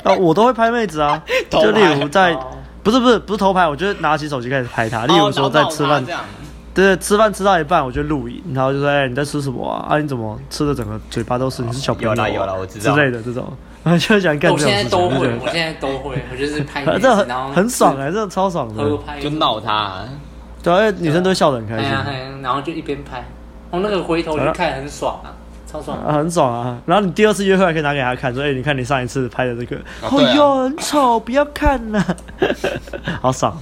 [0.05, 2.37] 啊，我都会拍妹子啊， 就例如在，
[2.83, 5.07] 不是不是不是偷拍，我就拿起手机开始拍她。
[5.07, 6.05] 例如说在吃饭。
[6.75, 9.87] 对，吃饭吃到一半我就录影，然后就说：“哎，你在吃什么啊？
[9.89, 11.63] 啊，你怎么吃的整个嘴巴都是？
[11.63, 12.95] 你是小朋友、啊？”有啦有啦，我知道。
[12.97, 13.45] 之类的这种，
[13.85, 14.75] 然后就想干这种事情。
[14.75, 18.99] 我现在 都会，我现在都会，我就是拍， 这很很爽哎，这超爽的。
[19.21, 20.01] 就闹他，
[20.65, 21.93] 对，因为女生都笑得很开心。
[22.43, 23.25] 然后就一边拍，
[23.71, 25.31] 我那个回头就看很爽啊，
[25.71, 26.77] 超爽啊，很爽啊。
[26.87, 32.05] 然后你第二次约会还可以拿给他看，说：“哎，你看你上一次拍的这个，哎呦，很丑，不要看了。
[33.23, 33.57] ”好爽。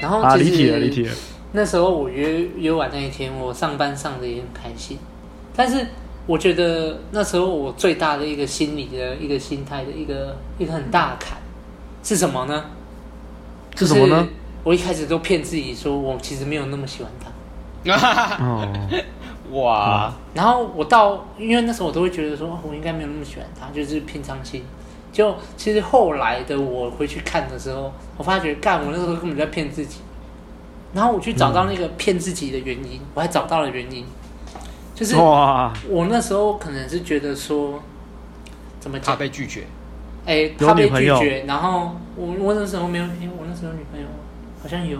[0.00, 1.12] 然后啊，离题了，离题了。
[1.52, 4.98] 那时候我约约完那一天，我上班上的也很开心，
[5.56, 5.86] 但是
[6.26, 11.38] 我觉得那时候我最大的一个心理的一个心态的一个一个很大的坎
[12.02, 12.64] 是什么呢？
[13.76, 14.28] 是什么呢？
[14.62, 17.30] 我一开始都骗自己说我其实没有那么喜欢他。
[18.44, 18.68] 哦，
[19.52, 20.12] 哇！
[20.34, 24.62] 然后我到因为那时候我都会觉得说我应该没有那么喜欢他，就是平常心。
[25.12, 29.98] 就其实后来的我回去看的时候，我发觉干我那时候根本在骗自己。
[30.92, 34.04] 然后我去找到那个骗自己的原因，嗯、我还找到了原因，
[34.94, 37.80] 就是我那时候可能是觉得说，
[38.80, 39.14] 怎么讲？
[39.14, 39.64] 他被拒绝，
[40.26, 44.06] 哎，他被拒绝，然后我我那时候没有，因为我那时候女朋友
[44.62, 44.98] 好像有，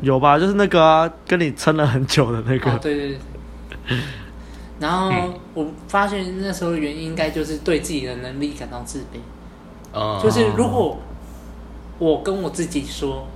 [0.00, 0.38] 有吧？
[0.38, 3.98] 就是那个、啊、跟你撑了很久的那个，哦、对对对。
[4.80, 9.18] 然后我发现那时候原因应该就是对自己的能力感到自卑。
[9.94, 10.98] 嗯，就是如果
[11.98, 13.28] 我跟我自己说，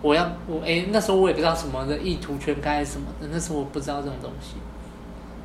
[0.00, 4.54] 我要我哎，那时候我也不知道什么的意图全开什么的，那时候我不知道这种东西。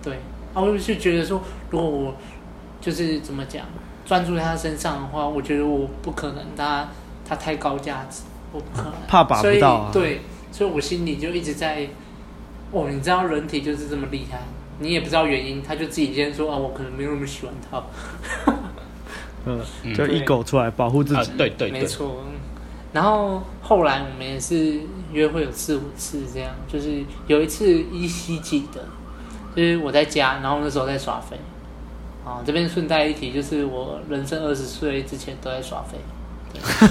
[0.04, 0.16] 对，
[0.54, 2.16] 啊，我就觉得说，如果我
[2.80, 3.66] 就是怎么讲，
[4.06, 6.90] 专注在他身上的话，我觉得我不可能他，
[7.28, 8.94] 他他太高价值，我不可能。
[9.08, 9.90] 怕把不到啊。
[9.92, 11.88] 对，所以我心里就一直在，
[12.72, 14.40] 哦，你知道人体就是这么厉害，
[14.80, 17.82] 你也不知道原因，他就自己先说啊，我可能没有那么喜欢他。
[19.46, 19.60] 嗯，
[19.94, 22.24] 就一狗出来保护自己，对对，对，没错。
[22.94, 24.80] 然后后来我们也是
[25.12, 28.86] 约会有四五次这样，就是有一次依稀记得，
[29.56, 31.36] 就是我在家，然后那时候在耍飞。
[32.24, 35.98] 啊，这边顺带一提，就是我人生二十岁之前都在耍飞，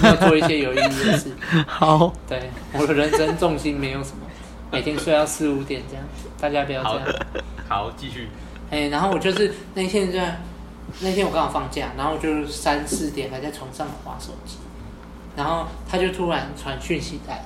[0.03, 1.31] 要 做一些有意义的事。
[1.67, 4.27] 好，对， 我的人生重心没有什么，
[4.71, 6.05] 每天睡到四五点这样，
[6.39, 7.09] 大家不要这样。
[7.69, 8.29] 好，继续。
[8.71, 10.41] 哎，然后我就是那天在。
[11.01, 14.57] 那天我刚好放假，然后就三四点还在床上滑手机，
[15.37, 17.45] 然后他就突然传讯息来，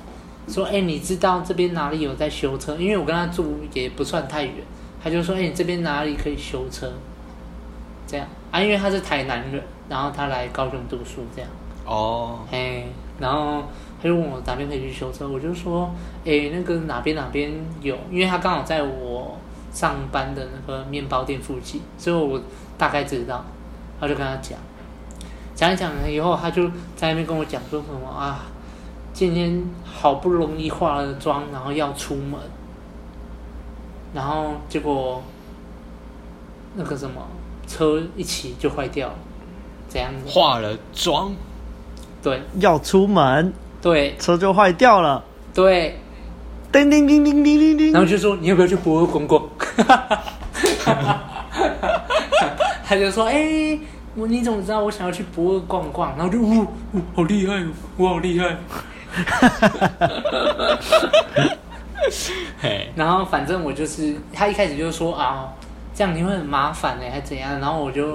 [0.48, 2.76] 说：“哎，你知道这边哪里有在修车？
[2.76, 4.54] 因为我跟他住也不算太远，
[5.02, 6.92] 他就说：哎，你这边哪里可以修车？
[8.06, 11.50] 这样啊，因为他是台南人，然后他来高雄读书，这样
[11.84, 12.84] 哦，哎，
[13.18, 13.62] 然后
[14.02, 15.90] 他就问我哪边可以去修车，我就说：
[16.24, 19.36] 哎，那个哪边哪边有，因为他刚好在我
[19.72, 22.40] 上班的那个面包店附近，所以我。
[22.78, 23.42] 大概知道，
[23.98, 24.58] 他就跟他讲，
[25.56, 28.44] 讲一讲了以后，他就在那边跟我讲说什么啊，
[29.14, 32.38] 今天好不容易化了妆，然后要出门，
[34.12, 35.22] 然后结果
[36.74, 37.26] 那个什么
[37.66, 39.14] 车一骑就坏掉了，
[39.88, 40.28] 怎样子？
[40.28, 41.32] 化了妆，
[42.22, 45.98] 对，要出门，对，车就坏掉了，对，
[46.70, 49.42] 叮叮叮叮叮叮叮，然后就说你要不要去博尔逛逛？
[52.88, 53.80] 他就说：“哎、欸，
[54.16, 56.62] 我你怎么知道我想要去博尔逛逛？”然后就呜
[56.94, 58.56] 呜，好厉害哦，我好厉害。
[62.94, 65.52] 然后反正我就是，他一开始就说啊，
[65.94, 67.60] 这样你会很麻烦哎，还怎样？
[67.60, 68.12] 然后我就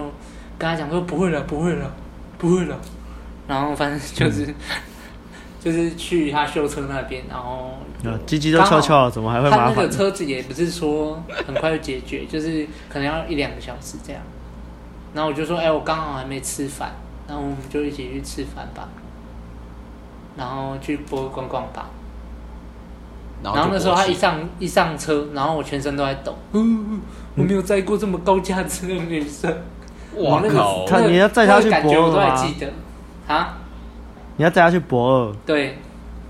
[0.57, 1.91] 跟他讲说：“不会了，不会了，
[2.37, 2.77] 不会了。”
[3.47, 4.55] 然后反正就是、嗯、
[5.59, 7.77] 就是去他修车那边，然后
[8.25, 9.75] 机机都翘翘了，怎么还会麻烦？
[9.75, 14.21] 他那个车子也不是说很快就解决，就是可能要一两个小时这样。
[15.13, 16.91] 然后我就说，哎、欸，我刚好还没吃饭，
[17.27, 18.87] 然后我们就一起去吃饭吧，
[20.37, 21.89] 然后去博逛逛吧。
[23.43, 27.01] 然后，然后那时候他一上一上车，然后我全身都在抖，嗯，
[27.35, 29.51] 我没有载过这么高价值的女生。
[30.17, 30.43] 哇靠！
[30.43, 32.35] 那个、他你要载他去博尔吗？
[33.27, 33.57] 啊？
[34.37, 35.35] 你要载他去博尔？
[35.45, 35.77] 对。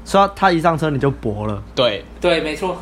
[0.06, 1.62] 说他一上车你就博了？
[1.76, 2.06] 对。
[2.20, 2.78] 对，没错。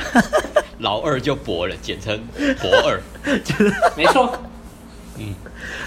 [0.80, 2.18] 老二就博了，简称
[2.60, 3.00] 博二。
[3.96, 4.32] 没错。
[5.26, 5.34] 嗯，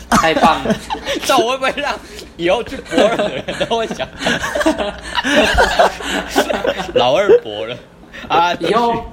[0.10, 0.76] 太棒了！
[1.26, 1.94] 这我会不会让
[2.38, 4.08] 以后去博尔的人都会想，
[6.96, 7.78] 老二博了
[8.28, 8.54] 啊！
[8.56, 9.06] 以后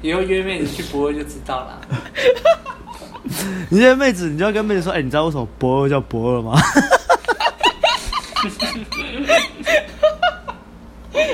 [0.00, 1.80] 以后约妹子去博尔就知道了。
[3.70, 6.58] 你约妹子，你就要跟妹子说：“哎、欸，你知道为什么博尔叫博尔吗？”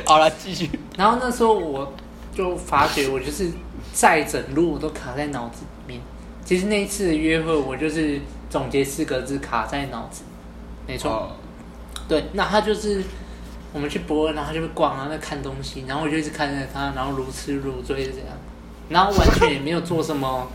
[0.04, 0.70] 好了，继续。
[0.96, 1.92] 然后那时候我
[2.34, 3.50] 就发觉，我就是
[3.92, 5.62] 再整路我都卡在脑子。
[6.48, 10.22] 其实那一次的约会，我就是总结四个字卡在脑子，
[10.86, 11.10] 没错。
[11.10, 11.30] Oh.
[12.08, 13.04] 对，那他就是
[13.70, 18.28] 我们去博尔，然后他就会逛啊，在看东西，然后我就一直看着他，然后如痴如醉这样，
[18.88, 20.48] 然后完全也没有做什么，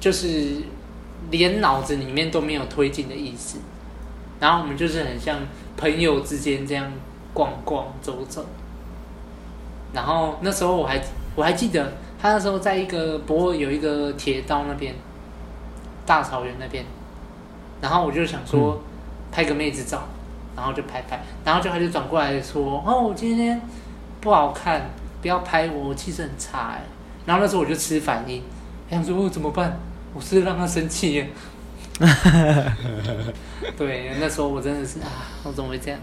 [0.00, 0.62] 就是
[1.30, 3.58] 连脑子里面都没有推进的意思。
[4.40, 5.40] 然后我们就是很像
[5.76, 6.90] 朋友之间这样
[7.34, 8.46] 逛逛走走。
[9.92, 10.98] 然后那时候我还
[11.36, 11.92] 我还记得。
[12.22, 14.94] 他那时候在一个博尔有一个铁道那边，
[16.06, 16.84] 大草原那边，
[17.80, 18.80] 然后我就想说
[19.32, 20.04] 拍个妹子照，
[20.54, 23.60] 然后就拍拍，然后就他就转过来说：“哦，我今天
[24.20, 24.88] 不好看，
[25.20, 26.82] 不要拍我，我气色很差。”哎，
[27.26, 28.40] 然后那时候我就吃反应，
[28.88, 29.76] 想说：“我怎么办？
[30.14, 31.28] 我是让他生气耶。”
[33.76, 35.06] 对，那时候我真的是啊，
[35.42, 35.98] 我怎么会这样？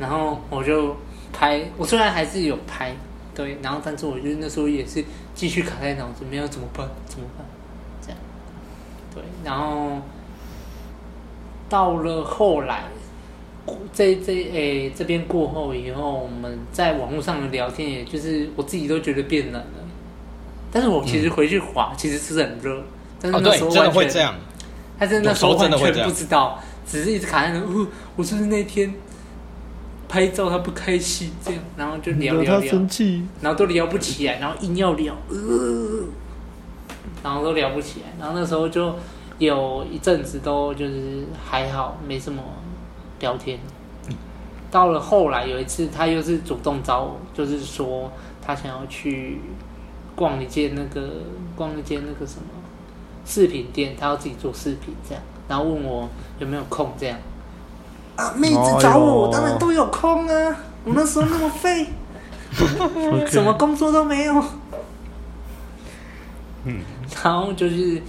[0.00, 0.96] 然后我就
[1.32, 2.92] 拍，我虽然还是有拍。
[3.38, 6.88] 对，然后但是我觉得那时候也是继续卡在脑子，没有怎么办？
[7.06, 7.46] 怎么办？
[8.02, 8.18] 这样，
[9.14, 10.02] 对，然后
[11.68, 12.82] 到了后来，
[13.92, 19.86] 这这诶这边过后以后，我们在网络上的聊天，也就是我自己都觉得变冷了。
[20.72, 22.82] 但是我其实回去滑，嗯、其实是很热，
[23.20, 24.34] 但是那时候完全，哦、真的会这样。
[24.98, 27.60] 但是那时候完全不知道，只是一直卡在那。
[27.60, 28.92] 哦，我是不是那天
[30.08, 32.72] 拍照他不开心这样，然后就聊聊聊，
[33.42, 36.04] 然后都聊不起来，然后硬要聊，呃，
[37.22, 38.94] 然后都聊不起来，然后那时候就
[39.38, 42.42] 有一阵子都就是还好，没什么
[43.20, 43.58] 聊天。
[44.70, 49.38] 到了后来有一次，他又是主动找我，就是说他想要去
[50.14, 51.08] 逛一间那个
[51.54, 52.48] 逛一间那个什么
[53.24, 57.18] 饰品店，他要自己做饰品这样，然后问我有没有空这样。
[58.18, 60.56] 啊，妹子找我，我当然都有空啊。
[60.84, 61.86] 我那时候那么废，
[63.30, 64.44] 什么工作都没有。
[66.64, 66.80] 嗯，
[67.22, 68.02] 然后就是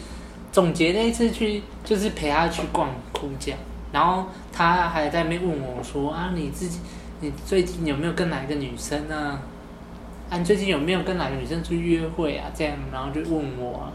[0.52, 3.54] 总结那一次去，就是陪他去逛哭家。
[3.92, 6.80] 然后他还在那边问我说：“啊，你自己，
[7.22, 9.40] 你最近有没有跟哪一个女生啊？
[10.32, 12.50] 啊，你最近有没有跟哪个女生出去约会啊？
[12.56, 13.92] 这样，然后就问我，啊，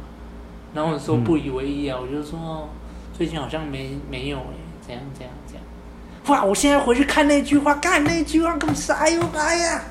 [0.74, 2.68] 然后我说不以为意啊，嗯、我就说
[3.12, 5.30] 最近好像没没有哎，怎样怎样怎样。
[6.26, 9.82] 哇，我现在回去看那句话，看那句话，更是哎呦哎呀，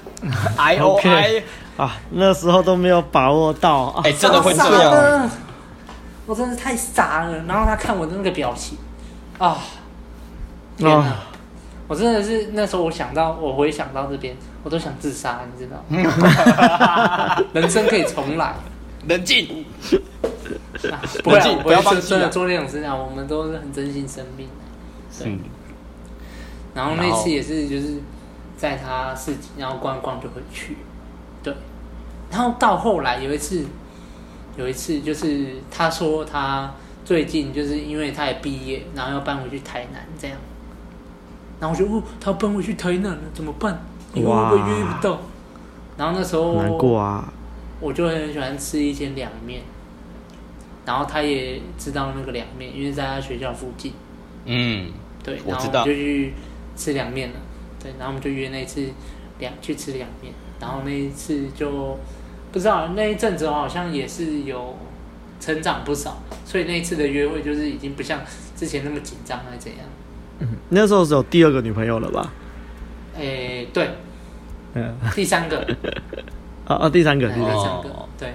[0.58, 1.42] 哎呦哎
[1.76, 5.30] 啊，那时候都没有把握到，哎，真的会这样，
[6.26, 7.38] 我真的是太傻了。
[7.46, 8.76] 然后他看我的那个表情。
[9.38, 9.58] 啊！
[10.76, 11.16] 天哪！
[11.86, 15.82] 我真的是那时候，我想到，我回想到这边，我都想自杀，你知道？
[17.54, 18.52] 人生可以重来，
[19.06, 19.64] 冷静。
[21.22, 24.48] 不要不要放真的做那种事情，我们都是很珍惜生命。
[25.18, 25.38] 对。
[26.78, 27.94] 然后那次也是，就是
[28.56, 30.76] 在他市集，然后逛逛就回去。
[31.42, 31.52] 对。
[32.30, 33.66] 然后到后来有一次，
[34.56, 36.72] 有一次就是他说他。
[37.04, 40.36] 最近就是因为他也毕业，然后要搬回去台南这样，
[41.58, 43.80] 然后我就哦，他要搬回去台南了，怎么办？
[44.12, 45.18] 以后会不会约不到？
[45.96, 47.32] 然后那时候难过啊，
[47.80, 49.62] 我就很喜欢吃一间凉面，
[50.84, 53.94] 然后他也知道那个凉面，因为在他学校附近。
[54.44, 54.90] 嗯，
[55.24, 56.34] 对，然后我就去
[56.78, 57.34] 吃凉面了。
[57.82, 58.88] 对，然后我们就约那一次
[59.38, 61.98] 两去吃凉面，然后那一次就
[62.52, 64.74] 不知道那一阵子好像也是有。
[65.40, 68.20] 成长不少，所以那一次的约会就是已经不像
[68.56, 69.80] 之前那么紧张，还是怎样？
[70.40, 72.32] 嗯，那时候是有第二个女朋友了吧？
[73.16, 73.88] 诶、欸， 对，
[74.74, 75.64] 嗯，第三个，
[76.66, 78.34] 啊啊，第三个，第三个，对。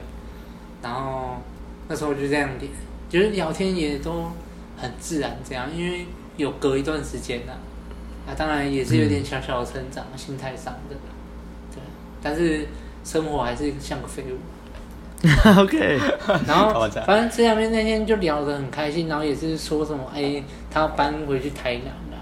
[0.82, 1.42] 然后
[1.90, 2.72] 那时候就这样点，
[3.10, 4.32] 就是聊天也都
[4.78, 6.06] 很自然，这样，因为
[6.38, 7.60] 有隔一段时间了，啊，
[8.38, 10.96] 当然也是有点小小的成长，嗯、心态上的，
[11.74, 11.82] 对，
[12.22, 12.68] 但是
[13.04, 14.38] 生活还是像个废物。
[15.60, 16.00] OK，
[16.46, 22.18] 然后反正这两边那天就聊得很开心，然后也是说什么，哎，他要搬回去台南了。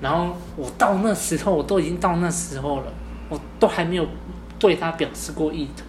[0.00, 2.92] 然后我到那时候，我都已经到那时候了，
[3.28, 4.04] 我都还没有
[4.58, 5.84] 对他表示过意图。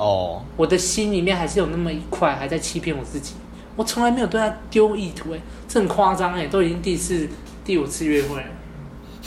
[0.00, 3.34] 哦，我的心里面还是有那么一块还在欺骗我自己，
[3.74, 7.28] 我从来没有对他丢意图，哎，这很夸张，哎，都已经第四、
[7.64, 8.44] 第五次约会。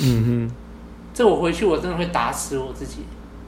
[0.02, 0.56] 嗯哼，
[1.13, 3.06] 这我回去我真的会打死我自己。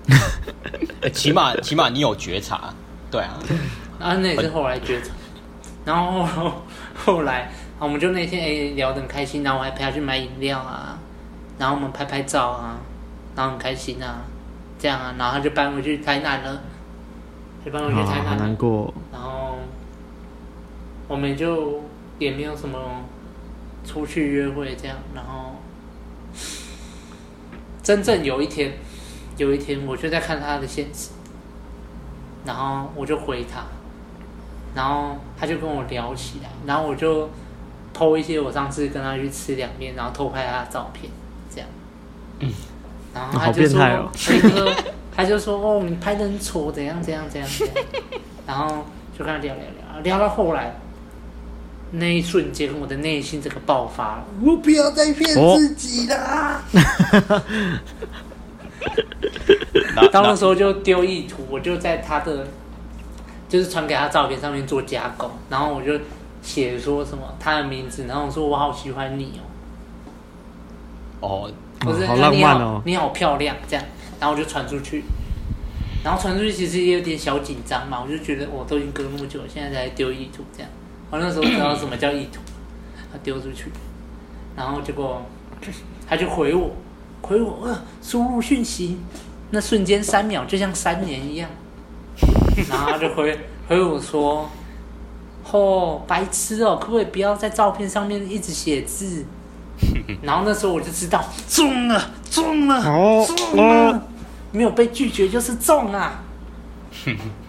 [1.12, 2.74] 起码起码你有觉察，
[3.12, 3.38] 对啊，
[4.00, 5.10] 啊，那也是后来觉察，
[5.84, 6.62] 然后后，
[6.96, 10.98] 后来，我们就那天哎聊得很开心，然后我还陪他去买饮料啊，
[11.60, 12.78] 然后我们拍拍照啊，
[13.36, 14.22] 然后很开心啊，
[14.80, 16.62] 这样啊，然后他就搬回去台南了，
[17.66, 19.58] 就搬回去台南，哦，难过，然后
[21.10, 21.84] 我们就
[22.18, 22.80] 也没有什么
[23.88, 25.56] 出去约会这样，然后
[27.82, 28.74] 真正有一天。
[29.38, 31.12] 有一天，我就在看他的现实，
[32.44, 33.62] 然后我就回他，
[34.74, 37.30] 然后他就跟我聊起来，然后我就
[37.96, 41.12] po 一些我上次跟他去吃凉面，然后偷拍他的照片，
[41.54, 41.70] 这样，
[42.40, 42.52] 嗯，
[43.14, 44.74] 然后他就说，哦、他就说，
[45.16, 47.76] 他就说，哦，你拍的很丑，怎样怎样怎样怎样，
[48.48, 48.84] 然后
[49.16, 50.74] 就跟他聊聊聊，聊到后来，
[51.92, 56.62] 那一瞬间，我的内心这个爆发了，我不要再骗自己啦。
[59.96, 62.48] 哦 到那时候就丢意图，我就在他的，
[63.50, 66.00] 就是传给他照片上面做加工，然后我就
[66.42, 69.40] 写说什么他的名字，然后我说我好喜欢你
[71.20, 73.84] 哦，哦，不是，好浪漫哦，你好漂亮这样，
[74.20, 75.04] 然后我就传出去，
[76.04, 80.44] 然后传出去其实也有点小紧张嘛，我就觉得我都已经隔那么久，现在才丢意图。
[80.56, 80.72] 这样，
[81.10, 82.40] 我那时候知道什么叫意图，
[83.12, 83.72] 他丢出去，
[84.56, 85.22] 然后结果
[86.08, 86.72] 他就回我。
[87.22, 89.00] 回我，呃，输入讯息，
[89.50, 91.50] 那瞬间三秒就像三年一样，
[92.70, 93.38] 然后他就回
[93.68, 94.50] 回我说
[95.52, 99.26] ：“哦，白痴哦，可不可以不要在照片上面一直写字？”
[100.22, 102.82] 然后那时候我就知道中了，中了，
[103.26, 104.08] 中了，
[104.52, 106.24] 没有被拒绝就是中啊。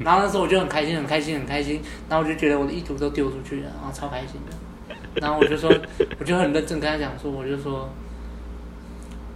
[0.01, 1.81] 然后那时候我就很开心，很开心，很开心。
[2.09, 5.21] 然后我就觉得我的意图都丢出去了，然后超开心的。
[5.21, 5.71] 然后我就说，
[6.19, 7.89] 我就很认真跟他讲说，我就说。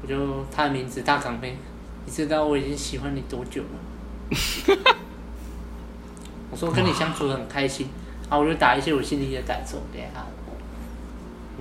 [0.05, 1.57] 我就他的名字大港妹，
[2.05, 4.77] 你知道我已经喜欢你多久了？
[6.51, 7.87] 我说跟你相处很开心，
[8.29, 10.25] 然后我就打一些我心里的感受给他，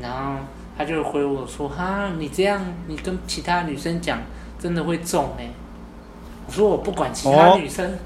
[0.02, 0.40] 然后
[0.76, 4.18] 他就回我说：“哈，你这样你跟其他女生讲，
[4.58, 5.48] 真的会中哎。”
[6.48, 7.98] 我说：“我不管其他女生，哦、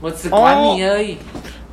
[0.00, 1.14] 我只管你而已。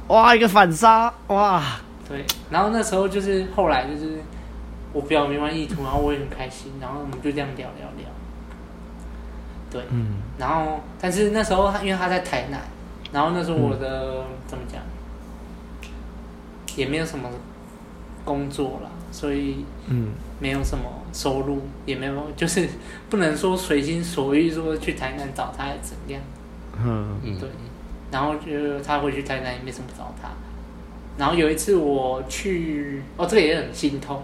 [0.07, 1.61] 哦”哇，一个反杀哇！
[2.07, 4.19] 对，然后那时候就是后来就是
[4.93, 8.09] 我表明完意图，然后我也很开心，然后我们就这样聊聊聊。
[9.69, 12.61] 对，嗯，然后但是那时候他因为他在台南，
[13.11, 14.81] 然后那时候我的、嗯、怎么讲，
[16.77, 17.29] 也没有什么
[18.23, 22.65] 工作了，所以嗯，没有什么收入，也没有就是
[23.09, 26.21] 不能说随心所欲说去台南找他怎样，
[26.81, 27.49] 嗯嗯，对，
[28.11, 30.29] 然后就他回去台南也没什么找他。
[31.17, 34.21] 然后有一次我去，哦，这个也很心痛。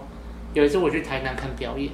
[0.52, 1.90] 有一次我去台南看表演，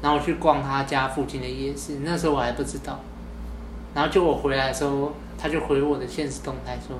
[0.00, 3.00] 然后我去逛他家附近的夜市，那时候我还不知道。
[3.94, 6.96] 然后就我回来的时候，他就回我的现实动态说：“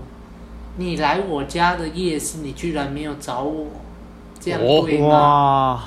[0.78, 3.66] 你来我家的夜市，你居然没有找我，
[4.40, 5.84] 这样对吗？”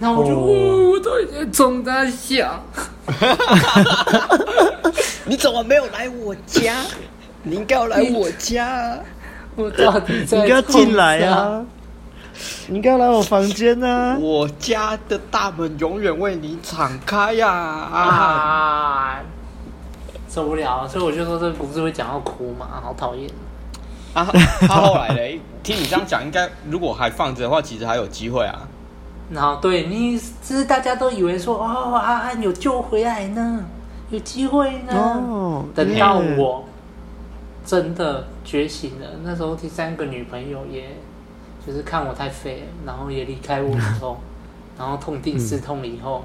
[0.00, 0.08] 哇！
[0.08, 2.64] 那我就，哦、我都已经冲他笑。
[5.24, 6.74] 你怎么没有来我家？
[7.44, 8.98] 你应该要来我家。
[9.54, 11.62] 我到底在你应该进来啊！
[12.68, 14.16] 你应该来我房间啊！
[14.18, 17.50] 我家的大门永远为你敞开呀！
[17.50, 19.20] 啊，
[20.28, 23.28] 受不了，所以我就说这个故事会讲到哭嘛，好讨厌
[24.14, 24.26] 啊！
[24.60, 28.66] 他后来嘞，听你这样讲，应该如果还放着的话，其实还有机会啊。
[29.32, 33.64] 然后对你，其实大家都以为说哦，阿安有救回来呢，
[34.10, 34.92] 有机会呢。
[34.94, 36.64] 哦，等到我。
[37.64, 39.06] 真的觉醒了。
[39.22, 40.96] 那时候第三个女朋友也，
[41.64, 44.18] 就是看我太废了，然后也离开我以后，
[44.76, 46.24] 然后痛定思痛以后，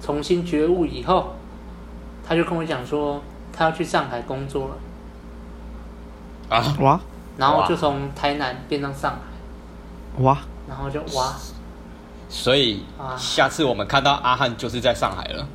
[0.00, 1.32] 重新觉悟以后，
[2.24, 3.20] 他就跟我讲说，
[3.52, 6.56] 他要去上海工作了。
[6.56, 7.00] 啊哇！
[7.36, 10.22] 然后就从台南变到上海。
[10.22, 10.38] 哇！
[10.68, 11.34] 然后就哇！
[12.28, 12.82] 所以
[13.16, 15.46] 下次我们看到阿汉就是在上海了。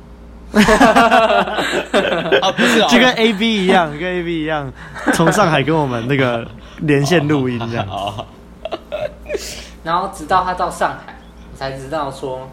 [2.42, 4.70] 啊， 不是，就跟 A B 一样，跟 A B 一样，
[5.14, 6.46] 从上海跟我们那个
[6.80, 7.86] 连线录音这样。
[9.82, 11.16] 然后直到他到上海，
[11.52, 12.48] 我才知道说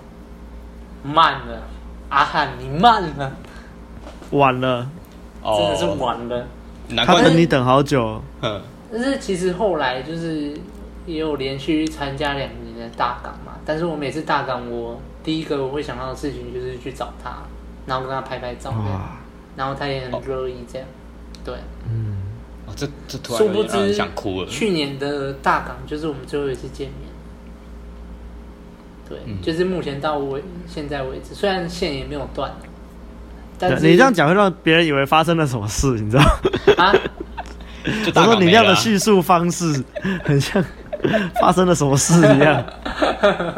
[1.03, 1.61] 慢了，
[2.09, 3.31] 阿汉你慢了，
[4.31, 4.87] 晚了，
[5.43, 6.47] 真的是晚了。
[7.05, 8.21] 他等你等好久。
[8.41, 8.61] 嗯，
[8.91, 10.57] 但是其实后来就是
[11.05, 17.37] 也有连续参加两年的大港嘛，但是我每次大港，我第一个我会想到的事情就是去找他。
[17.85, 18.71] 然后跟他拍拍照，
[19.55, 20.87] 然后他也很乐意这样，
[21.43, 21.55] 对，
[21.89, 22.17] 嗯，
[22.67, 24.47] 哦，这这突然有点想哭了。
[24.47, 27.09] 去年的大港就是我们最后一次见面，
[29.07, 32.51] 对，就是目前到为现在为止，虽然线也没有断，
[33.57, 36.23] 但是你这样讲会让别人以为发生了什么事，你知道
[36.77, 36.83] 吗？
[36.85, 36.93] 啊，
[38.05, 39.83] 就说你那样的叙述方式，
[40.23, 40.63] 很像
[41.39, 42.65] 发生了什么事一样。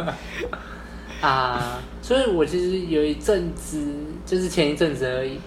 [1.21, 1.79] 啊。
[2.03, 3.79] 所以我其实有一阵子，
[4.25, 5.39] 就是前一阵子而已，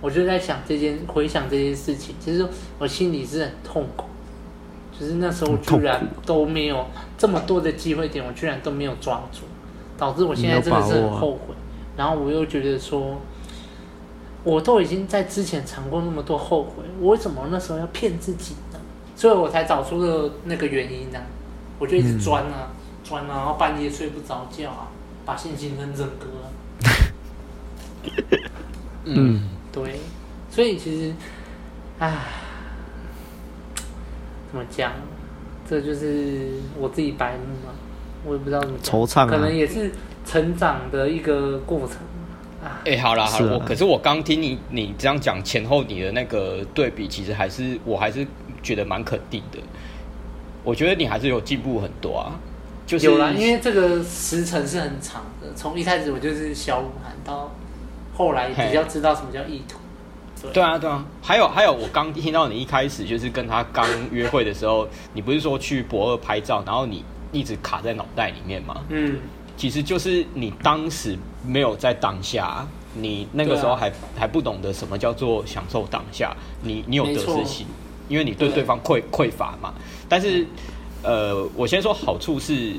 [0.00, 2.14] 我就在想这件，回想这件事情。
[2.18, 2.46] 其实
[2.78, 4.06] 我心里是很痛苦，
[4.98, 6.84] 就是那时候居然都没有
[7.16, 9.42] 这么多的机会点，我居然都没有抓住，
[9.96, 11.54] 导致我现在真的是很后悔。
[11.96, 13.18] 然后我又觉得说，
[14.42, 18.71] 我都已经在之前尝过那么多后悔，我为什么那时候要骗自己呢？
[19.22, 21.22] 所以我才找出了那个原因呢、啊。
[21.78, 22.72] 我就一直钻啊
[23.04, 24.88] 钻啊，然后半夜睡不着觉啊。
[25.24, 26.26] 把信心跟整个，
[29.04, 30.00] 嗯，对，
[30.50, 31.14] 所以其实，
[32.00, 32.12] 唉，
[34.50, 34.90] 怎么讲？
[35.70, 37.72] 这就是我自己白目嘛，
[38.24, 39.92] 我也不知道怎么惆怅，可能也是
[40.26, 41.98] 成长的一个过程。
[42.84, 48.26] 哎、欸，好啦好了，我可是我刚听你你这样讲前后你的那个对比，其实还是我还是
[48.62, 49.58] 觉得蛮肯定的。
[50.64, 52.32] 我觉得你还是有进步很多啊。
[52.84, 57.50] 就是、有啦，因为这个时程是很长的，从一开始我就是小武汉，到
[58.14, 59.78] 后来比较知道什么叫意图。
[60.42, 61.04] 对，对啊，对啊。
[61.22, 68.82] 还有还有，我刚听到你一开始就是跟他刚约会的时候，你不是说去博二拍照，然后你一直卡在脑袋里面吗？
[68.88, 69.16] 嗯，
[69.56, 77.66] 其实就是你当时没有在当下，你那个时候还、啊、还不懂得什么叫做享受当下，你你有得失心，
[78.08, 79.74] 因为你对对方匮匮乏嘛，
[80.08, 80.46] 但是。
[81.04, 82.74] 呃，我先说好处是，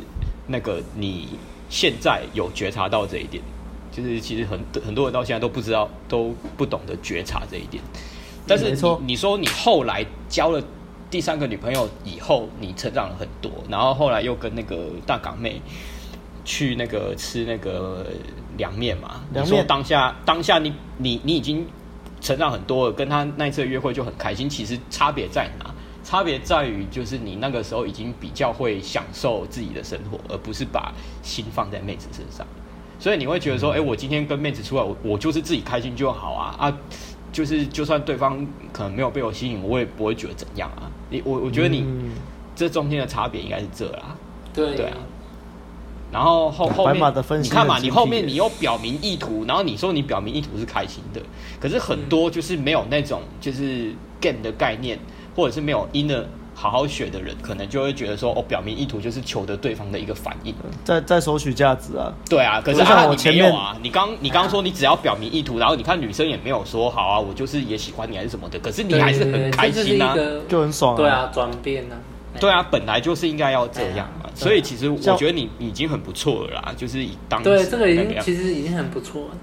[0.47, 1.27] 那个你
[1.69, 3.43] 现在有觉察到这一点，
[3.91, 7.83] 就是其实很很多人到现在都不知道，都不懂得觉察这一点。
[8.47, 10.63] 但是你你说你后来交了
[11.11, 15.61] 第三个女朋友以后，你成长了很多，然后后来又跟那个大港妹
[16.45, 18.05] 去那个吃那个
[18.55, 19.21] 凉面嘛。
[19.35, 21.67] 你说当下当下你你你已经
[22.23, 24.49] 成长很多了，跟他那一次约会就很开心。
[24.49, 25.69] 其实差别在哪？
[26.03, 32.47] 差别在于就是你那个时候已经比较会享受自己的生活，而不是把心放在妹子身上。
[32.99, 36.77] 所以你会觉得说，哎、欸，我今天跟妹子出来，我我就是自己开心就好啊啊，
[37.31, 40.89] 就是就算对方可能没有被我吸引，我也不会觉得怎样啊。
[41.09, 42.11] 你我我觉得你、嗯、
[42.55, 44.15] 这中间的差别应该是这啦。
[44.53, 44.97] 对对啊。
[46.13, 46.95] 然后后后面
[47.41, 51.19] 你看嘛，你后面你又表明意图，然后你说你表明意图是开心的，
[51.59, 53.91] 可是很多就是没有那种就是
[54.21, 54.99] game 的概念，
[55.35, 60.53] 或者是没有 inner 好好学的人，可能就会觉得说哦，表明意图就是求得对方的一个反应，
[60.83, 62.13] 在在索取价值啊。
[62.29, 70.15] 对啊，可是像我前面啊，你刚你刚说你只要表明意图，然后你看女生也没有说好啊，我就是也喜欢你还是什么的，可是你还是很开心啊，
[70.47, 70.97] 就很爽啊。
[70.97, 71.97] 对啊，转变啊。
[72.39, 79.37] 对啊，本来就是应该要这样嘛，所以其实我觉得你已经很不错了啦，就是以当对这个已经其实已经很不错了，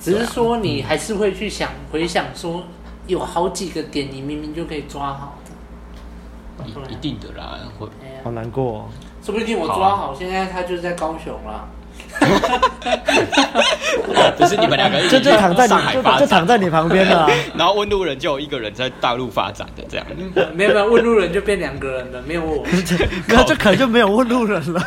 [0.00, 2.64] 只是说你还是会去想回想说，
[3.06, 5.38] 有好几个点你明明就可以抓好
[6.64, 7.86] 的，一一定的啦，会。
[8.22, 8.84] 好难过哦，
[9.22, 11.68] 说不定我抓好，现在他就是在高雄啦。
[14.36, 20.06] 不是你们两个就就躺在你就就躺在你旁边啊， 然后问路人就有一个人在大陆发展的这样，
[20.54, 22.64] 没有没有问路人就变两个人了，没有我，
[23.28, 24.82] 那这可能就没有问路人了。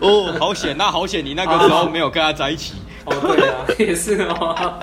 [0.00, 2.74] 哦，好险，那好险，你那个时候没有跟他在一起。
[3.04, 4.74] 哦，对啊，也是哦，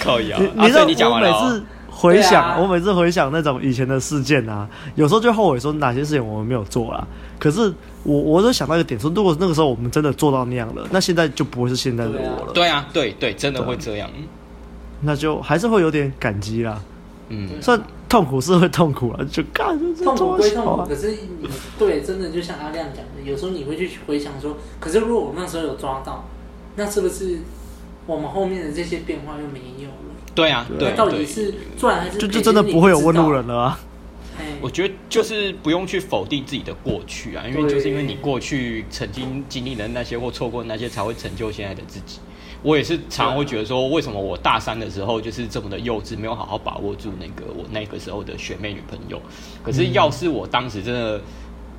[0.00, 0.40] 可以啊。
[0.54, 1.64] 你知道我每次
[1.96, 7.06] 回想，我每次回想那种以前的事件啊，有时候就后悔说哪些事情我们没有做啦。
[7.38, 7.72] 可是。
[8.08, 12.52] 我我就想到一个点，说如果那个时候我们真的做到那样了，那现在就不会是现在的我了。
[12.52, 14.08] 对啊，对对，真的会这样。
[15.00, 16.80] 那就还是会有点感激啦。
[17.30, 26.24] 嗯，算痛苦是会痛苦了，就干痛苦归痛苦，可是你对，真的就像阿亮讲的，有时候你会去回想说，可是如果我那时候有抓到，
[26.76, 27.40] 那是不是
[28.06, 30.14] 我们后面的这些变化又没有了？
[30.36, 32.18] 对啊，对，到底是赚还是？
[32.18, 33.80] 就就真的不会有问路人了啊。
[34.60, 42.18] 我觉得就是不用去否定自己的过去啊，因为就是因为你过去曾经经历的那些或错过的那些，才会成就现在的自己。
[42.62, 49.20] 我也是常常会觉得说，为什么我大三的时候就是这么的幼稚，没有好好把握住那个我那个时候的学妹女朋友。
[49.62, 51.20] 可是要是我当时真的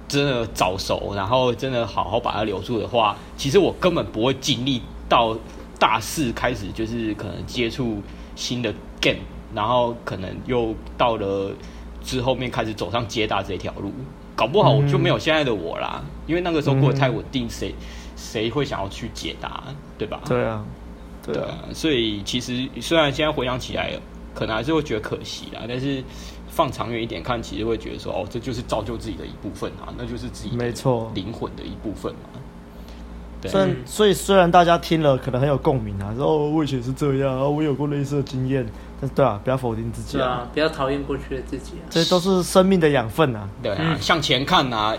[0.07, 5.37] 真的早熟，然后真的好好把她留住的话，其实我根本不会经历到
[5.77, 8.01] 大四开始就是可能接触
[8.37, 9.19] 新的 game，
[9.53, 11.51] 然后可能又到了。
[12.03, 13.91] 之后面开始走上接大这条路，
[14.33, 16.01] 搞不好我就没有现在的我啦。
[16.01, 17.75] 嗯、因为那个时候过得太稳定，谁
[18.15, 19.61] 谁、嗯、会想要去解答，
[19.97, 20.21] 对吧？
[20.25, 20.63] 对啊，
[21.21, 21.57] 对啊。
[21.73, 23.91] 所以其实虽然现在回想起来，
[24.33, 25.63] 可能还是会觉得可惜啦。
[25.67, 26.01] 但是
[26.47, 32.36] 放长远一点看，其实会觉得说，哦，这就是造就自己的一部分啊，那就是自己没错灵魂的一部分嘛。
[33.41, 38.65] 对，虽然所以虽然大家听了可能很有共鸣啊，说哦，我以前是这样，我有过类似的经验。
[38.99, 43.47] 但是对啊，不要否定自己啊，啊不要讨厌过去的自己啊，这都是生命的养分啊。
[43.61, 44.95] 对啊，嗯、向前看啊，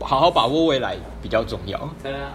[0.00, 1.78] 好好把握未来比较重要。
[2.02, 2.32] 对啊。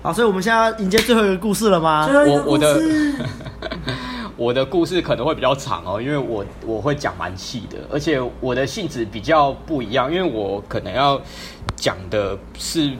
[0.00, 2.08] 好，所以我们现在要迎接最后一个故事了吗？
[2.08, 2.80] 我我的
[4.36, 11.20] 我的故事可能会比较长哦，因为我我会讲蛮细的，而且我的性质比较不一样，因为我可能要
[11.74, 12.92] 讲的是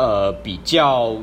[0.00, 1.14] 呃比较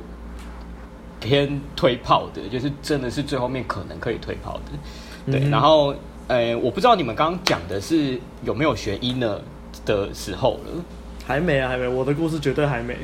[1.19, 5.31] 偏推炮的，就是真的是最后面可能可以推炮的。
[5.31, 5.93] 对，然后，
[6.27, 9.39] 呃，我不知道你们刚刚讲的是有没有学 inner
[9.85, 10.83] 的时候了？
[11.25, 11.87] 还没啊，还没。
[11.87, 12.95] 我的故事绝对还没。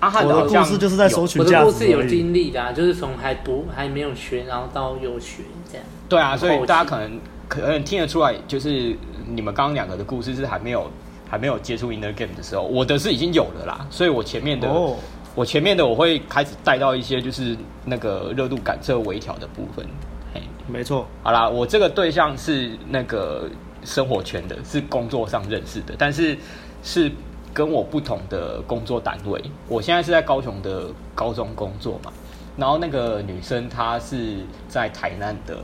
[0.00, 1.54] 阿汉的故事就是在收取价值。
[1.54, 5.84] 我的故事有经历的，就是从还不还没有学，然后到有学这样。
[6.08, 8.96] 对啊，所以大家可能可能听得出来，就是
[9.28, 10.88] 你们刚刚两个的故事是还没有
[11.28, 13.86] 还没有接触 inner game 的时候，我的是已经有了啦。
[13.90, 14.96] 所以我前面的，哦、
[15.38, 19.86] 我前面的我会开始带到一些就是那个热度感测微调的部分。
[20.34, 20.42] 嘿。
[20.66, 23.48] 没错，好啦，我这个对象是那个
[23.84, 26.36] 生活圈的，是工作上认识的，但是
[26.82, 27.08] 是
[27.54, 29.40] 跟我不同的工作单位。
[29.68, 32.12] 我现在是在高雄的高中工作嘛，
[32.56, 35.56] 然后那个女生她是在台南的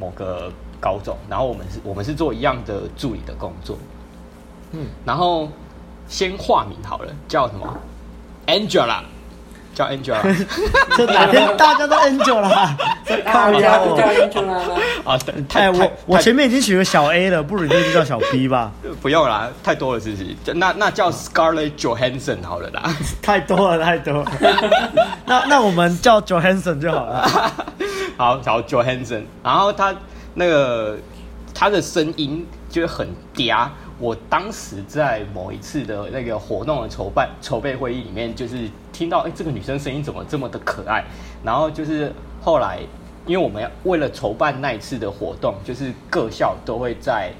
[0.00, 0.50] 某个
[0.80, 3.76] 高中，然后我们是我们是做一样的助理的工作，
[4.70, 5.50] 嗯，然后
[6.08, 7.78] 先化名好了，叫什么
[8.46, 9.00] ？Angela。
[9.74, 10.20] 叫 Angela，
[10.98, 12.76] 这哪天大家都 Angela 了？
[13.24, 15.18] 大家都叫 Angela 了 啊！
[15.48, 18.70] 太，我我前面已经取了小 A 了，不如你就叫小 B 吧。
[19.00, 20.36] 不用啦，太多了，自己？
[20.56, 22.94] 那那叫 Scarlett Johansson 好了啦。
[23.22, 24.30] 太多了，太多了。
[25.24, 27.26] 那那我们叫 Johansson 就好了。
[28.18, 29.22] 好，叫 Johansson。
[29.42, 29.94] 然后他
[30.34, 30.98] 那个
[31.54, 33.66] 他的声音就是很嗲。
[34.02, 41.04] 我当时在某一次的那个活动的筹办筹备会议里面，就是听到，哎，这个女生声音怎么这么的可爱？
[41.44, 42.80] 然后就是后来，
[43.26, 47.32] 因为我们要为了筹办那一次的活动，就是各校都会在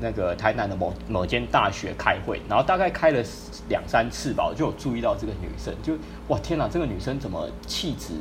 [0.00, 3.20] 那个台南的某某间大学开会，然后大概开了
[3.68, 5.94] 两三次吧，我就有注意到这个女生，就
[6.28, 8.14] 哇天哪，这个女生怎么气质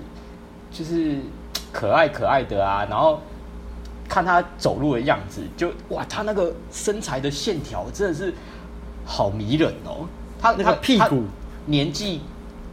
[0.72, 1.20] 就是
[1.72, 2.88] 可爱可爱的啊？
[2.90, 3.22] 然后。
[4.10, 8.34] 看他走路的样子，就哇，他那个身材的线条真的是
[9.06, 10.08] 好迷人哦。
[10.42, 11.24] 他那个屁股
[11.66, 12.22] 年纪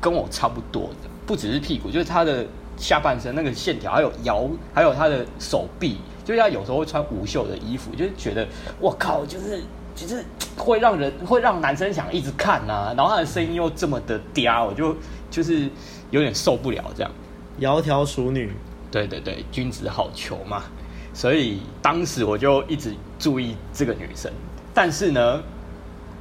[0.00, 2.46] 跟我差不多的，不只是屁股，就是他的
[2.78, 8.46] 下半身那个线条，还有腰，还有他的手臂，就是他有时候会穿无袖的衣服，就是觉得
[8.80, 9.60] 我靠，就是
[9.94, 10.24] 就是
[10.56, 12.94] 会让人会让男生想一直看啊。
[12.96, 14.96] 然后他的声音又这么的嗲，我就
[15.30, 15.68] 就是
[16.10, 17.10] 有点受不了这样。
[17.58, 18.52] 窈窕淑女，
[18.90, 20.64] 对对对，君子好逑嘛。
[21.16, 24.30] 所以当时我就一直注意这个女生，
[24.74, 25.42] 但是呢，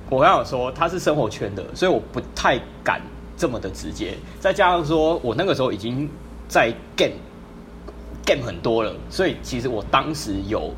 [0.10, 3.02] 我刚刚有说她是生活圈的，所以我不太敢
[3.36, 4.14] 这么的直接。
[4.40, 6.10] 再加上说我那个时候已经
[6.48, 7.12] 在 game
[8.26, 10.74] game 很多了，所以其实我当时有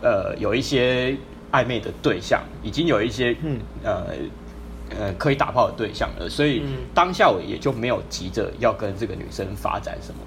[0.00, 1.14] 呃有一些
[1.52, 4.06] 暧昧的对象，已经有一些嗯呃
[4.98, 6.62] 呃可以打炮的对象了，所以
[6.94, 10.20] 当下我也就没有急着要跟这个女生发展什么。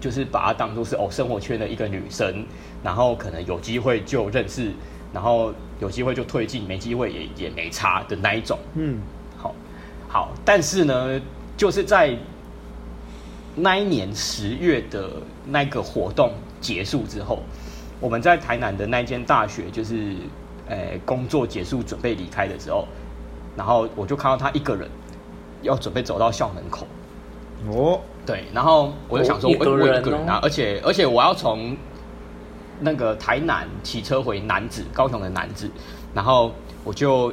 [0.00, 2.44] 就是把她当做是哦生活圈的一个女生，
[2.82, 4.72] 然后可能有机会就认识，
[5.12, 8.58] 然后有机会就推进，没机会也也没差的那一种。
[8.74, 8.98] 嗯，
[9.36, 9.54] 好，
[10.08, 11.20] 好，但是呢，
[11.56, 12.16] 就是在
[13.54, 15.10] 那一年十月的
[15.46, 17.42] 那个活动结束之后，
[18.00, 20.14] 我们在台南的那间大学，就是
[20.68, 22.86] 诶、欸、工作结束准备离开的时候，
[23.56, 24.88] 然后我就看到她一个人
[25.62, 26.86] 要准备走到校门口。
[27.68, 28.00] 哦。
[28.26, 31.76] 对，然后我就想说，我一个人啊，而且而且我要从
[32.78, 35.68] 那个台南骑车回南子，高雄的南子，
[36.14, 36.52] 然后
[36.84, 37.32] 我就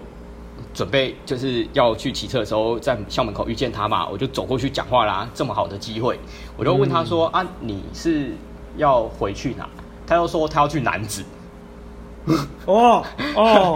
[0.73, 5.29] 准备就是要去骑车的时候，在校门口遇见他嘛，我就走过去讲话啦。
[5.35, 6.19] 这么好的机会，
[6.55, 8.31] 我就问他说：“嗯、啊，你是
[8.77, 9.69] 要回去哪？”
[10.07, 11.23] 他又说他要去南子。
[12.65, 13.03] 哦
[13.35, 13.75] 哦，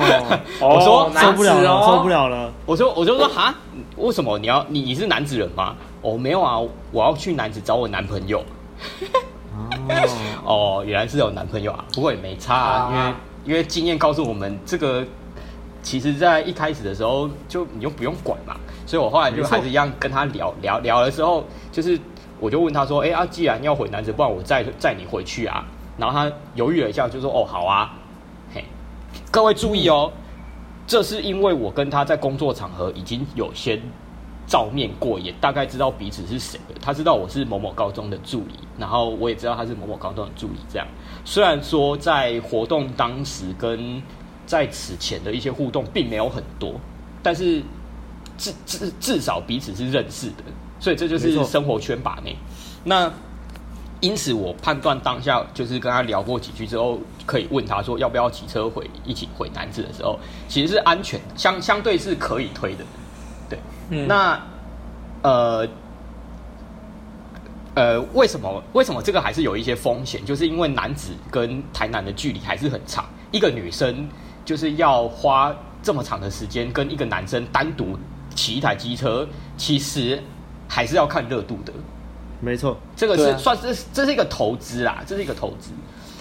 [0.60, 2.52] 我说受不了了，受不了了。
[2.66, 3.54] 我说我就说哈，
[3.97, 5.76] 为什么你要你你是男子人吗？
[6.02, 6.60] 哦，没有啊，
[6.91, 8.43] 我要去南子找我男朋友。
[10.43, 13.14] 哦，原来是有男朋友啊，不过也没差啊，因为
[13.45, 15.06] 因为经验告诉我们，这个
[15.84, 21.99] 其实在一开始的时候就你就不用管嘛，所以我后来就还是一样跟他聊聊聊的时候，就是
[22.39, 25.64] 我就问他说，哎啊，既然要回南子，不然我载载你回去啊？
[25.97, 27.93] 然后他犹豫了一下，就说，哦，好啊，
[28.54, 28.66] 嘿，
[29.30, 30.12] 各位注意哦，
[30.88, 33.80] 这是因为我跟他在工作场合已经有先。
[34.48, 36.60] 照面过，也大概知道彼此是谁。
[36.82, 40.56] 他知道我是某某高中的助理，然后我也知道他是某某高中的助理。
[40.72, 40.88] 这样，
[41.24, 44.02] 虽然说在活动当时跟
[44.46, 46.74] 在此前的一些互动并没有很多，
[47.24, 47.62] 但是
[48.38, 50.44] 至至至少彼此是认识的，
[50.80, 52.36] 所以这就是生活圈把妹。
[52.84, 53.10] 那
[54.02, 62.84] 因此，我判断当下就是跟他聊过几句之后，可以问他说要不要骑车回一起回南子的时候，其实是安全的，相相对是可以推的。
[63.94, 64.42] 嗯、那，
[65.22, 65.68] 呃，
[67.76, 70.26] 呃，为什么为什么这个还是有一些风险？
[70.26, 74.08] 就是因为男子跟台南的距离还是很长，一个女生
[74.46, 78.00] 就是要花这么长的时间跟一个男生单独
[78.34, 79.28] 骑一台机车，
[79.58, 80.24] 其实
[80.70, 81.74] 还是要看热度的。
[82.39, 85.72] 没错，这个是算是这是一个投资啦，这是一个投资。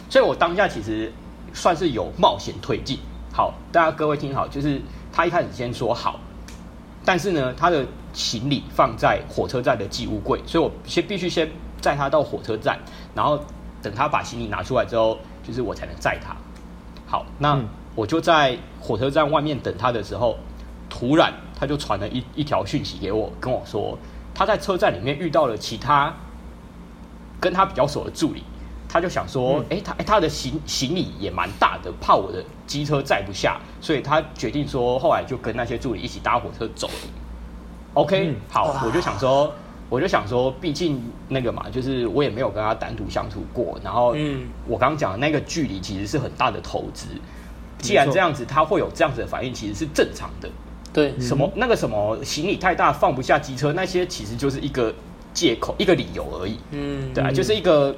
[0.08, 1.12] 所以我当下其实
[1.54, 2.98] 算是有冒险推进。
[3.32, 6.18] 好，大家各位听好，就是他一开始先说好。
[7.04, 12.78] 但是呢，他的行李放在火车站的寄物柜，所以我先必须先载他到火车站，
[13.14, 13.40] 然后
[13.82, 16.36] 等他把行李拿出来之后，就是我才能载他。
[17.06, 17.58] 好，那
[17.94, 20.38] 我就在火车站外面等他的时候，
[20.88, 23.98] 突然他就传了一一条讯息给我，跟我说
[24.34, 26.14] 他在车站里面遇到了其他
[27.40, 28.44] 跟他比较熟的助理。
[28.92, 36.94] 他就想说，哎、嗯欸，他哎、欸，他的行行李也蛮大的，怕我的机车载不下，所以他决定说，后来就跟那些助理一起搭火车走了。
[37.94, 39.52] OK，、嗯、好，我就想说，
[39.88, 47.06] 我就想说，毕竟那个嘛，就是我也没有跟他单独相处过，然后，嗯，我刚刚讲的那个距离其实是很大的投资。
[47.78, 50.48] 既然这样子，他会有这样子的反应，其实是正常的。
[50.92, 54.92] 对，什么那个什么行李太大放不下机车，那些其实就是一个
[55.32, 56.58] 借口，一个理由而已。
[56.72, 57.94] 嗯，对啊，就是一个。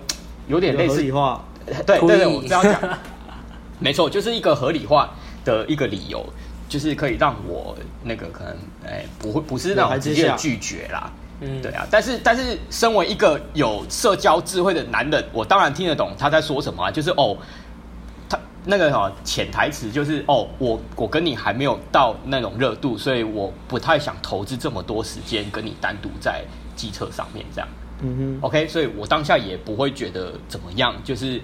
[0.53, 1.43] 有点类似，合理化，
[1.87, 2.99] 对 对对，我这样讲，
[3.81, 5.09] 没错，就是一个合理化
[5.47, 6.23] 的一个理由，
[6.69, 7.75] 就是可以让我
[8.05, 17.35] 那个可能，哎、欸，不会不是那种直接的拒绝啦，嗯，对啊，但是但是，身为一个有社交智慧的男人，我当然听得懂他在说什么啊，就是哦，
[18.29, 26.45] 他那个哈潜台词就是哦，我我跟你还没有到那种热度，所以我不太想投资这么多时间跟你单独在
[26.77, 27.69] 机车上面这样。
[28.03, 31.41] 嗯哼，OK，所以我当下也不会觉得怎么样，就是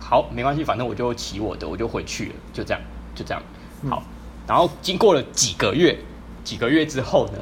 [0.00, 2.80] 好没关系，反正我就骑我的，我就回去了，就这样，
[3.14, 3.42] 就这样。
[3.88, 4.02] 好，嗯、
[4.46, 5.96] 然后经过了几个月，
[6.42, 7.38] 几个月之后呢，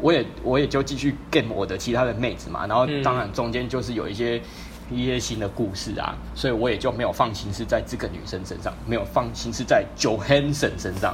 [0.00, 4.40] 我也我也就继续 game 我的其他的妹子嘛，然后当然中间就是有一些。
[4.88, 11.12] 一些新的故事啊，所以我也就没有放心是在这个女生身上，没有放心是在 Johansson 身上，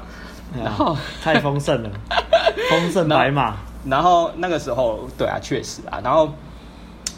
[0.62, 1.90] 然后太丰盛了，
[2.68, 3.56] 丰盛白马。
[3.86, 5.98] 然后那个时候，对啊，确实啊。
[6.04, 6.34] 然后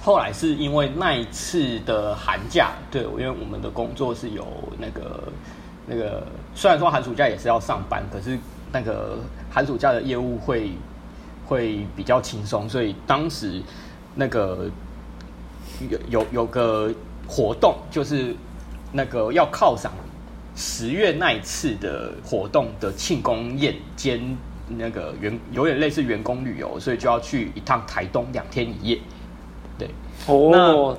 [0.04, 4.46] 后来是因为那一次的寒假，对，因为我们的工作是有
[4.78, 5.32] 那个
[5.86, 6.22] 那个，
[6.54, 8.38] 虽然说寒暑假也是要上班，可是
[8.70, 9.18] 那个
[9.50, 10.72] 寒暑假的业务会
[11.46, 13.62] 会比较轻松，所以当时
[14.14, 14.70] 那个。
[15.90, 16.88] 有有有个
[17.26, 18.32] 活动，就是
[18.92, 19.92] 那个要犒赏
[20.54, 24.36] 十月那一次的活动的庆功宴兼
[24.68, 29.00] 那个员有点类似员工旅游，所以就要去一趟台东两天一夜。
[30.26, 30.98] 对，哦，那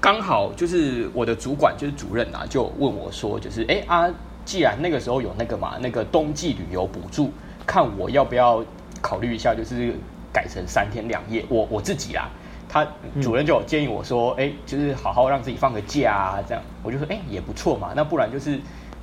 [0.00, 4.14] 刚好就是我的主管就是主任啊，就问我说，就是哎、欸、啊，
[4.44, 7.32] 既然那个时候有那个嘛，那个冬季旅游补助，
[7.66, 8.64] 看我要不要
[9.00, 9.94] 考虑一下，就是
[10.32, 11.44] 改成三天两夜。
[11.48, 12.28] 我我自己啊。
[12.66, 12.84] 他
[13.22, 17.92] 主任就有建议我说：“哎、欸，就是好好让自己放个假啊，这样。”我就说：“哎、欸，也不错嘛。
[17.94, 18.58] 那不然就是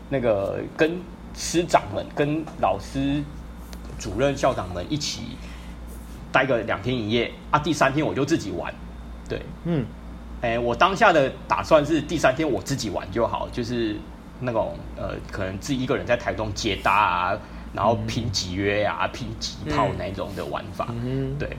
[0.10, 1.00] 那个跟
[1.34, 3.24] 师长们、跟老师、
[3.98, 5.38] 主任、校长们一起
[6.34, 7.60] 待个两天一夜啊。
[7.60, 8.74] 第三天我就自己玩。
[9.32, 9.86] 对，嗯，
[10.42, 13.96] 哎、欸，我当下的打算是第三天我自己玩就好，就是
[14.42, 17.38] 那种呃，可能自己一个人在台东接搭啊，
[17.74, 20.88] 然后拼集约啊、拼几炮那种的玩法。
[20.90, 21.56] 嗯，对，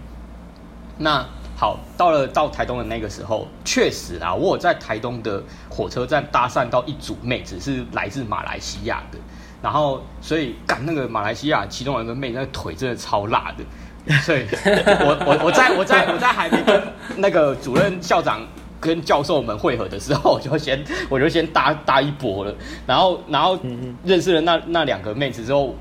[0.98, 9.18] 那。”好，到了到台东的那个时候，确实啊，我有在台东的火车站搭讪到一组妹子，是来自马来西亚的。
[9.62, 13.62] 然后，所以干那个马来西亚其中有一个妹，那个腿真的超辣的。
[14.22, 14.46] 所以
[15.00, 16.82] 我我我在我在我在还没跟
[17.16, 18.46] 那个主任、校长
[18.80, 22.54] 跟教授们会合的时候，我就先我就先搭搭一波了。
[22.86, 23.58] 然后然后
[24.04, 25.74] 认识了那那两个妹子之后，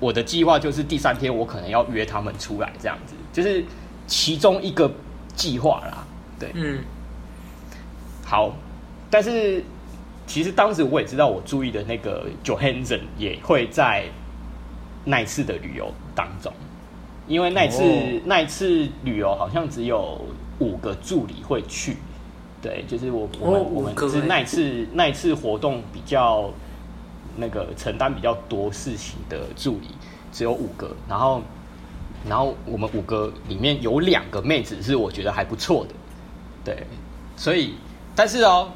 [0.00, 3.64] 我的计划就是第三天我可能要约他们出来，这样子就是。
[4.10, 4.90] 其中一个
[5.36, 5.98] 计划啦，
[6.40, 6.78] 对，嗯，
[8.24, 8.56] 好，
[9.10, 9.62] 但是
[10.26, 14.04] 其实当时我也知道，我注意的那个 Johansson 也会在
[15.04, 16.50] 那一次的旅游当中，
[17.28, 20.20] 因为那一次、哦、那一次旅游好像只有
[20.58, 21.98] 五个助理会去，
[22.60, 26.50] 对，就是我我们、哦、我们是那一次那一次活动比较
[27.36, 29.88] 那个承担比较多事情的助理
[30.32, 31.42] 只有五个，然后。
[32.28, 35.94] 然后我们五个里面有两个妹子是我觉得还不错的，
[36.64, 36.84] 对，
[37.36, 37.74] 所以
[38.12, 38.68] 但是哦，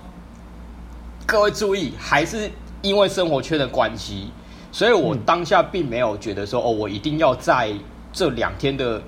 [1.26, 2.48] 各位注意，还是
[2.82, 4.30] 因为生活圈的关系，
[4.70, 7.74] 所以我当下并没有觉得说哦，我一定要在
[8.12, 9.02] 这两天的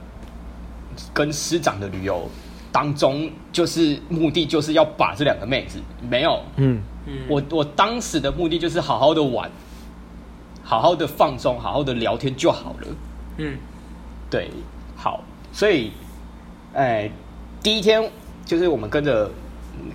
[1.12, 2.28] 跟师长的旅游
[2.72, 5.78] 当中，就是目的就是要把这两个妹子
[6.08, 6.82] 没有，嗯。
[7.06, 9.50] 嗯，我我当时的目的就是好好的玩，
[10.62, 12.88] 好好的放松，好好的聊天就好了，
[13.36, 13.58] 嗯。
[14.30, 14.50] 对，
[14.96, 15.92] 好，所以，
[16.72, 17.10] 哎，
[17.62, 18.10] 第一天
[18.46, 19.30] 就是我们跟着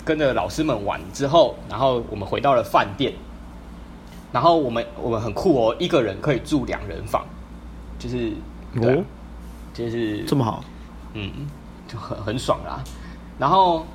[0.06, 3.12] 跟着老师们玩之后，然后我们回到了饭店，
[4.32, 7.26] 然后我们我们很酷哦，一个人可以住两人房，
[7.98, 8.32] 就是
[8.76, 9.04] 哦，
[9.74, 10.64] 就是这么好，
[11.14, 11.32] 嗯，
[11.88, 12.84] 就很很爽啦。
[13.38, 13.86] 然后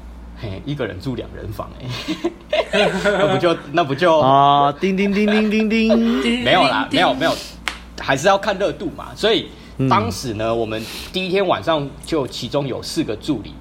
[0.40, 1.86] 嘿，一个人住两人房，哎，
[3.04, 4.72] 那不就那不就啊？
[4.72, 5.98] 叮叮叮叮叮叮，
[6.44, 7.32] 没有啦，没有没有，
[8.00, 9.48] 还是要看热度嘛，所以。
[9.90, 10.80] 当时呢，我们
[11.12, 13.52] 第一天晚上就其中有四个助理，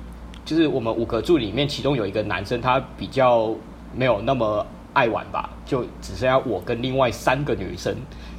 [0.46, 3.50] 就是我们五个助理里面，其中有一个男生，他比较
[3.96, 7.96] 没有那么爱玩吧，就只剩下我跟另外三个女生，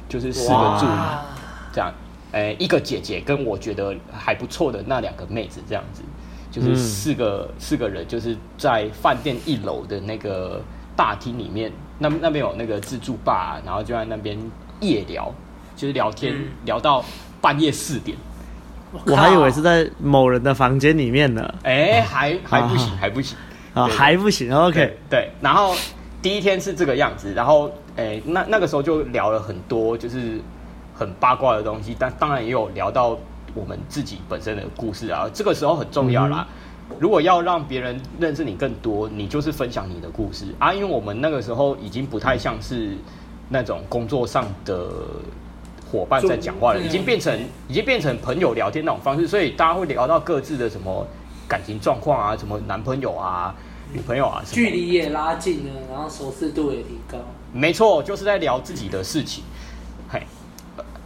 [0.07, 0.93] 就是四个助理
[1.73, 1.93] 这样，
[2.35, 6.01] 诶，一个姐姐跟我觉得还不错的那两个妹子这样子，
[6.51, 10.61] 就是四个四个人，就是在饭店一楼的那个
[10.95, 14.37] 大厅里面，那那边有那个自助吧，然后就在那边
[14.81, 15.33] 夜聊，
[15.75, 17.03] 就是聊天聊到。
[17.41, 18.17] 半夜四点，
[19.05, 21.53] 我还以为是在某人的房间里面呢。
[21.61, 23.37] 哎，还还不行，还不行
[23.75, 24.51] 啊，还不行。
[24.51, 25.29] OK，对。
[25.41, 25.75] 然后
[26.23, 30.41] 第一天是这个样子，然后哎，那那个时候就聊了很多，就是
[30.95, 31.95] 很八卦的东西。
[31.99, 33.17] 但当然也有聊到
[33.53, 35.29] 我们自己本身的故事啊。
[35.33, 36.47] 这个时候很重要啦。
[36.99, 40.73] 如果要让别人认识你更多，你就是分享你的故事啊。
[40.73, 42.97] 因为我们那个时候已经不太像是
[43.49, 44.89] 那种工作上的。
[45.91, 47.39] 伙伴在讲话了，已经变成
[47.69, 51.05] 已经变成朋友聊天那种方式，所以大家会聊到各自的什么
[51.47, 53.55] 感情状况啊，什么男朋友啊，
[53.93, 57.19] 女朋友啊，距离也拉近了，然后熟识度也提高。
[57.53, 59.43] 没错，就是在聊自己的事情。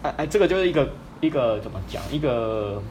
[0.02, 0.90] 嘿，哎哎，这个就是一个
[1.22, 2.02] 一个怎么讲？
[2.12, 2.82] 一个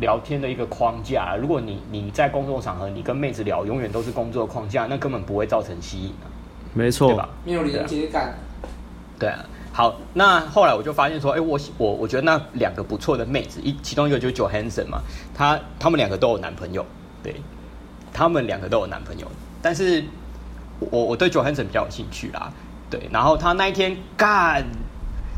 [0.00, 1.36] 聊天的一个框架。
[1.36, 6.26] 如果你你在工作场合，你跟妹子聊，永远都是工作框架，那根本不会造成吸引啊。
[6.74, 7.28] 没错，对吧？
[7.44, 8.34] 没有连接感。
[9.18, 9.44] 对啊。
[9.72, 15.02] 好，那后来我就发现说，哎，我我我觉得那两个不错的妹子，一其中一个就是 Johansson 嘛，
[15.34, 16.82] 他他们两个都有男朋友，
[17.22, 17.34] 对，
[18.10, 19.26] 他们两个都有男朋友，
[19.60, 20.02] 但是
[20.80, 22.50] 我我对 Johansson 比较有兴趣啦，
[22.88, 24.64] 对，然后他那一天干，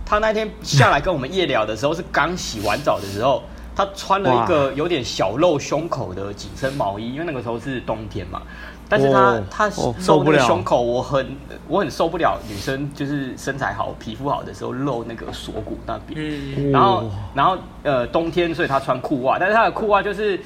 [0.09, 3.43] 他那天下来跟我们夜聊的时候是刚洗完澡的时候，
[3.77, 8.41] 他穿了一个有点小露胸口的紧身毛衣，因为那个时候是冬天嘛。
[8.89, 9.69] 但是他他
[10.07, 11.37] 露那个胸口，我很
[11.69, 16.73] 我很受不了女生就是身材好、皮肤好的时候露那个锁骨那边。
[16.73, 20.41] 然后然后呃冬天，所以他穿裤袜，但是他的裤袜就是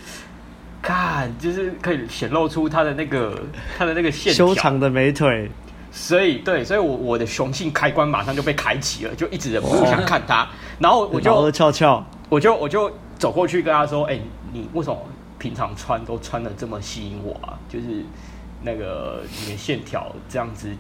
[0.83, 3.41] 看就是可以显露出他的那个
[3.79, 5.49] 他的那个线条，修长的美腿。
[5.93, 10.49] 所以对，所以我我的雄性开关马上就被开启了，就一直忍不住想看他。
[10.81, 14.19] 然后我就翘翘，我就我就走过去跟他说：“哎，
[14.53, 14.99] 你为什么
[15.39, 18.05] 平常穿都穿的这么吸引我啊？”就是。
[18.65, 20.71] 那个你的线条这样子，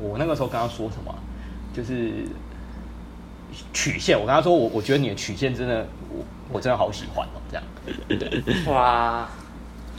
[0.00, 1.14] 我那个时候跟他说什么？
[1.74, 2.24] 就是
[3.74, 4.18] 曲线。
[4.18, 7.64] 我跟他说，我我觉得你的曲线真的，我我真的好喜欢哦，这样。
[8.08, 9.28] 对，哇，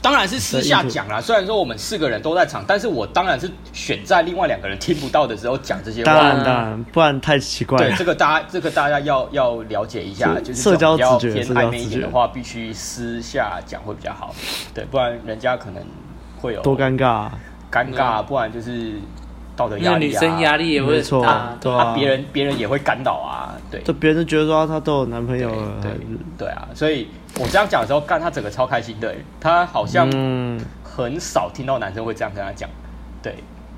[0.00, 1.20] 当然是私下讲啦。
[1.20, 6.12] 虽然说我们四个人都在场，但是我当然是选在另外两个人听不到的时候讲这些话。
[6.12, 7.88] 当然，当然，不然太奇怪了。
[7.88, 14.34] 对，这个大家这个大家要要了解一下，就是社交比较偏暧昧一点的话，必须私下讲会比较好。
[14.74, 15.82] 对，不然人家可能。
[16.40, 17.32] 会有多尴尬、啊，
[17.68, 18.92] 尴尬，不然就是
[19.56, 26.00] 道德压力、啊、女生压力也会很大，对啊，别、啊、人别人也会干扰啊，对，就别人觉得说他都有男朋友了，对对，
[26.38, 27.08] 对啊，所以
[27.38, 30.10] 我这样讲的时候，干他整个超开心的，他好像
[30.82, 32.68] 很少听到男生会这样跟他讲，
[33.22, 33.36] 对，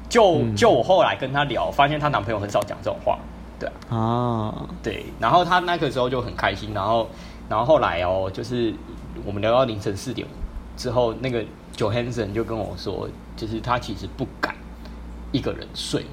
[0.09, 3.19] 就就我后来跟他聊，发现她男朋友很少讲这种话，
[3.59, 7.09] 对啊，啊，对，然后她那个时候就很开心，然后
[7.49, 8.75] 然后后来哦，就是
[9.25, 10.27] 我们聊到凌晨四点
[10.77, 11.45] 之后，那个。
[11.77, 14.55] Johansson 就跟我说，就是他其实不敢
[15.33, 16.05] 一个人睡，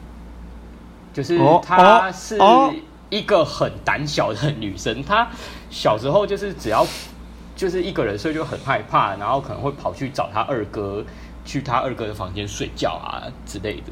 [1.11, 2.39] 就是他是
[3.09, 5.03] 一个很胆小的女生。
[5.03, 5.27] 她
[5.69, 6.87] 小时候就是只要
[7.57, 11.03] 就是一个人睡就很害怕，然后可能会跑去找他二哥，
[11.43, 13.91] 去他二哥的房间睡觉啊之类的。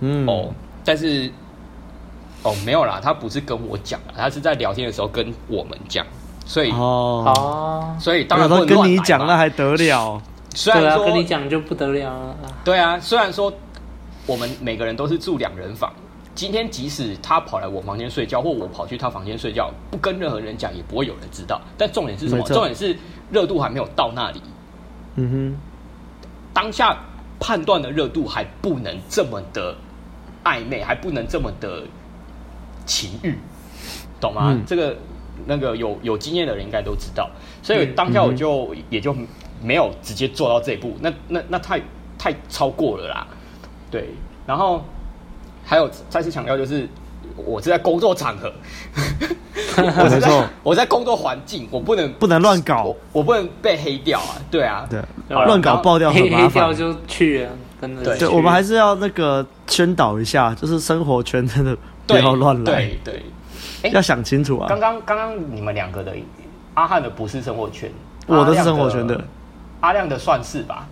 [0.00, 0.52] 嗯，哦，
[0.84, 1.32] 但是
[2.42, 6.06] 哦没有啦，他不是跟我讲，他是在聊天的时候跟我们讲，
[6.44, 10.22] 所以哦，所以当然跟你讲那还得了。
[10.54, 12.36] 虽然说、啊、跟你讲就不得了了。
[12.64, 13.52] 对啊，虽然说
[14.26, 15.92] 我们每个人都是住两人房，
[16.34, 21.60] 今天即使他跑来我房间睡觉，或我跑去他房间睡觉，不跟任何人讲，也不会有人知道。
[21.78, 22.44] 但重点是什么？
[22.44, 22.96] 重点是
[23.30, 24.42] 热度还没有到那里。
[25.16, 25.56] 嗯哼，
[26.52, 26.98] 当下
[27.38, 29.74] 判断的热度还不能这么的
[30.44, 31.84] 暧昧，还不能这么的
[32.84, 33.38] 情欲，
[34.20, 34.52] 懂吗？
[34.52, 34.96] 嗯、这个
[35.46, 37.30] 那个有有经验的人应该都知道。
[37.62, 39.14] 所以当下我就、嗯、也就。
[39.62, 41.80] 没有直接做到这一步，那那那太
[42.18, 43.26] 太超过了啦，
[43.90, 44.10] 对。
[44.46, 44.84] 然后
[45.64, 46.88] 还有再次强调，就是
[47.36, 48.52] 我是在工作场合，
[49.76, 52.84] 我是在我在工作环境，我不能不能乱搞。
[52.84, 57.50] 我，我不能被黑掉啊，对啊，对，乱搞爆掉很麻烦，黑掉就去啊，
[57.80, 58.16] 真的。
[58.16, 63.22] 对，我们还是要那个宣导一下，就是生活圈真的不要乱来，对
[63.82, 64.66] 对，要想清楚啊。
[64.68, 66.14] 刚刚刚刚你们两个的
[66.74, 67.90] 阿汉的不是生活圈，
[68.26, 69.22] 我的是生活圈的。
[69.80, 70.86] 阿亮的算是吧，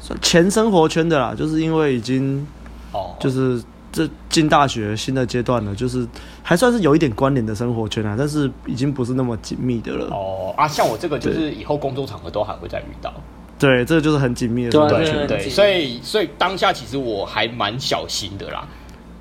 [0.00, 2.44] 算前生活圈的啦，就是因为已经
[2.90, 3.62] 哦，就是
[3.92, 6.08] 这进大学新的阶段了，就是
[6.42, 10.06] 还算是有一点关联的生活圈啊，但是已经不是那么紧密的了。
[10.06, 13.12] 哦啊，像我这个就是以后工作场合都还会再遇到。
[13.58, 15.26] 对，这个就是很紧密的生活圈。
[15.28, 18.66] 对，对，所以所以当下其实我还蛮小心的啦。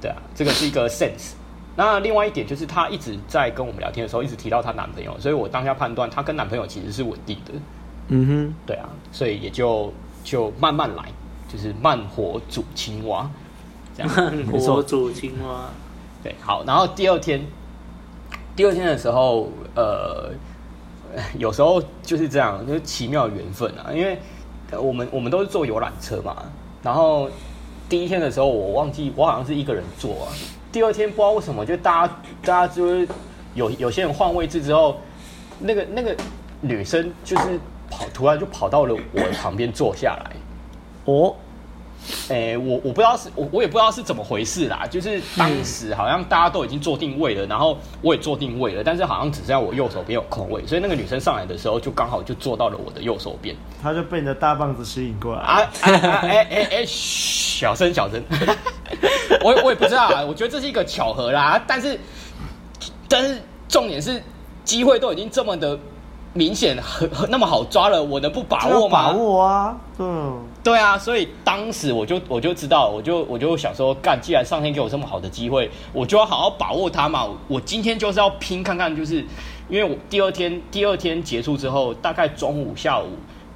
[0.01, 1.33] 对啊，这个是一个 sense。
[1.75, 7.53] 那另外一点就是她一直在跟我们聊天的时候，一直提到她男朋友，所以我当下判断她跟男朋友其实是稳定的。
[8.07, 9.93] 嗯哼，对啊，所以也就
[10.23, 11.05] 就慢慢来，
[11.47, 13.29] 就是慢火煮青蛙，
[13.95, 14.11] 这样。
[14.15, 15.69] 慢火煮青蛙，
[16.23, 16.63] 对，好。
[16.65, 17.45] 然后第二天，
[18.55, 20.29] 第二天的时候，呃，
[21.37, 23.91] 有时候就是这样，就是奇妙的缘分啊。
[23.93, 24.19] 因为
[24.77, 26.35] 我们我们都是坐游览车嘛，
[26.81, 27.29] 然后
[27.87, 30.33] 第一天的时候，我忘记我好像是一个人坐啊。
[30.71, 32.13] 第二天不知道为什么，就大家
[32.43, 33.07] 大家就是
[33.53, 34.97] 有有些人换位置之后，
[35.59, 36.15] 那个那个
[36.61, 37.59] 女生就是。
[37.93, 40.31] 跑，突然就跑到了我旁边坐下来，
[41.03, 41.35] 哦，
[42.29, 55.61] 诶、欸，我我不知道是我我也不知道是怎么回事啦，就是当时好像大家都已经做定位了，然后我也做定位了，但是好像只剩下我右手边有空位，所以那个女生上来的时候就刚好就坐到了我的右手边，她就被你的大棒子吸引过来啊！
[55.81, 58.21] 哎哎哎哎，小声小声，
[59.43, 61.99] 我我也不知道啊，我觉得这是一个巧合啦，但是
[63.07, 64.21] 但是重点是
[64.63, 65.77] 机会都已经这么的
[66.33, 69.03] 明显，很很那么好抓了，我能不把握吗？
[69.03, 70.39] 把握啊，嗯。
[70.63, 77.27] 对啊，所以当时我就我就知道，我就我就想说，干，既然上天给我这么好的机会，我就要好好把握它嘛。
[77.47, 79.25] 我今天就是要拼看看，就是
[79.69, 83.07] 因为我第二天第二天结束之后，大概中午下午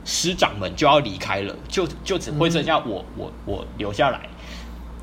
[0.04, 4.22] 师长们就要离开了，就就只会剩下我、嗯、我我留下来。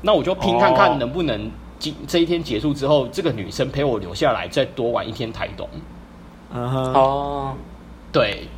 [0.01, 1.49] 那我就拼看看能不能
[1.79, 5.69] 今这一天结束之后，这个女生陪我留下来，再多玩一天台东。
[6.51, 7.53] 嗯哼，哦，
[8.11, 8.49] 对。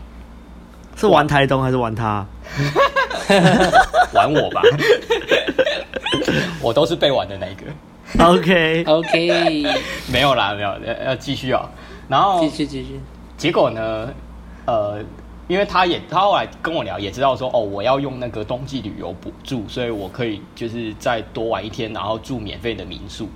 [0.96, 2.26] 是玩台东还是玩他？
[4.14, 4.62] 玩我吧，
[6.62, 7.64] 我都是被玩的那一个。
[8.24, 9.66] OK OK，
[10.12, 11.68] 没有啦，没有，要要继续哦。
[12.08, 13.00] 然后继续继续。
[13.36, 14.08] 结果呢？
[14.66, 15.00] 呃，
[15.48, 23.28] 因为他也他后来跟我聊，也知道说哦，我要用那个冬季旅游补助，所以我可以就是再多玩一天，然后住免费的民宿。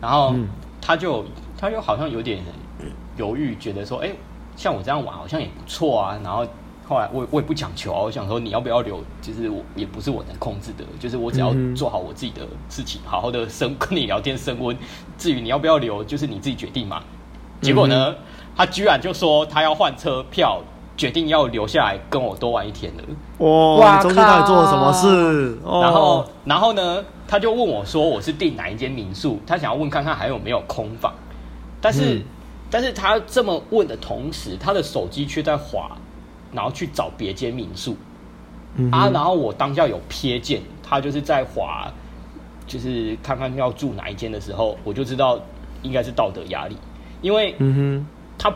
[0.00, 0.34] 然后
[0.80, 1.24] 他就
[1.56, 2.42] 他就好像有点
[3.16, 4.10] 犹豫，觉得说，哎，
[4.56, 6.18] 像我这样玩好像也不错啊。
[6.24, 6.44] 然后。
[6.86, 14.76] 后来我我也不强求啊，我想说你要不要留，其实我也不是我能控制的，就是我只要做好我自己的事情，好好的升跟你聊天升温。
[15.16, 17.02] 至于你要不要留，就是你自己决定嘛。
[17.62, 18.14] 结果呢，
[18.54, 20.60] 他居然就说他要换车票，
[20.94, 23.46] 决定要留下来跟我多玩一天了。
[23.78, 25.58] 哇，中间到底做了什么事？
[25.64, 31.14] 然后然后呢，他就问我说我是订哪一间民宿，他想要问看看还有没有空房。
[31.80, 32.22] 但是
[32.70, 35.90] 但是他这么问的同时，他的手机却在滑。
[36.54, 37.96] 然后去找别间民宿，
[38.76, 41.92] 嗯、啊，然后我当下有瞥见他就是在滑，
[42.66, 45.40] 就是看看要住哪一间的时候，我就知道
[45.82, 46.76] 应该是道德压力，
[47.20, 48.06] 因为，嗯哼，
[48.38, 48.54] 他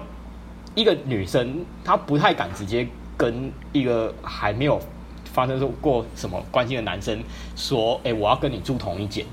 [0.75, 2.87] 一个女生，她不太敢直接
[3.17, 4.81] 跟一个还没有
[5.25, 7.19] 发生过什么关系的男生
[7.57, 9.27] 说，哎、欸，我要跟你住同一间，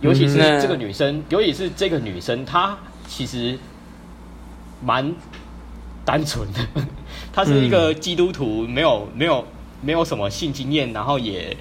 [0.00, 2.76] 尤其是这个女生，嗯、尤其是这个女生，她
[3.08, 3.58] 其实
[4.80, 5.12] 蛮
[6.04, 6.60] 单纯的。
[7.32, 9.44] 他是一个基督徒，没有没有
[9.80, 11.56] 没有什么性经验，然后也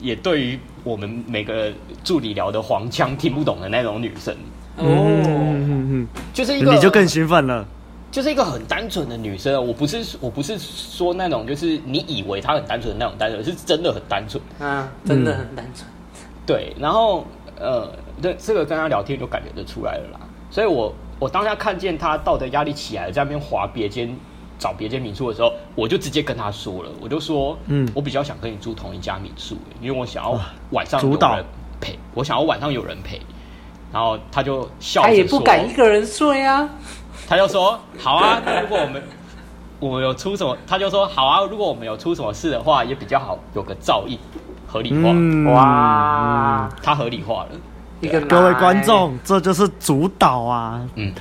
[0.00, 1.72] 也对于我们每个
[2.04, 4.32] 助理聊的黄腔听不懂的那种女生
[4.76, 7.66] 哦，嗯，就是一个你就更兴奋了，
[8.12, 9.66] 就是一个很单纯的女生。
[9.66, 15.84] 我不是我不是说那种就是你以为她很单纯的那种单纯，是真的很单纯啊，真的很单纯。
[16.46, 17.26] 对，然后
[17.58, 17.90] 呃，
[18.22, 20.20] 对这个跟她聊天就感觉得出来了啦。
[20.50, 24.16] 所以我我当下看见他道德压力起来，在那边划别间。
[24.60, 30.36] 找别间民宿的时候，我就直接跟他说了，我就说，嗯，我比较想跟你住同一家民宿，因为我想要
[30.70, 31.44] 晚上有人
[31.80, 33.20] 陪，我想要晚上有人陪。
[33.92, 36.68] 然后他就笑着说，他也不敢一个人睡啊。
[37.28, 39.00] 他就说，好啊，如果我们
[39.78, 44.18] 我们有出什么，他就说好啊，如果我们有出什么事的话，也比较好有个照应，
[44.66, 45.10] 合理化。
[45.12, 47.50] 嗯、哇，他合理化了。
[48.00, 50.88] 一个各位观众，这就是主导啊。
[50.94, 51.12] 嗯，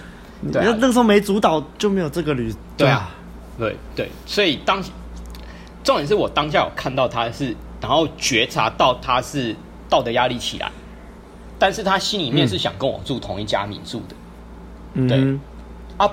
[0.51, 2.53] 对、啊，那那个时候没主导就没有这个旅。
[2.75, 3.11] 对啊。
[3.57, 4.80] 对对，所以当
[5.84, 9.55] 重点是我当下有看到他是，然后觉察到他是
[9.89, 10.71] 道德压力起来，
[11.57, 14.15] 但是他心里面是想跟我住同一家民宿的，
[14.93, 15.39] 嗯、对
[15.97, 16.07] 啊，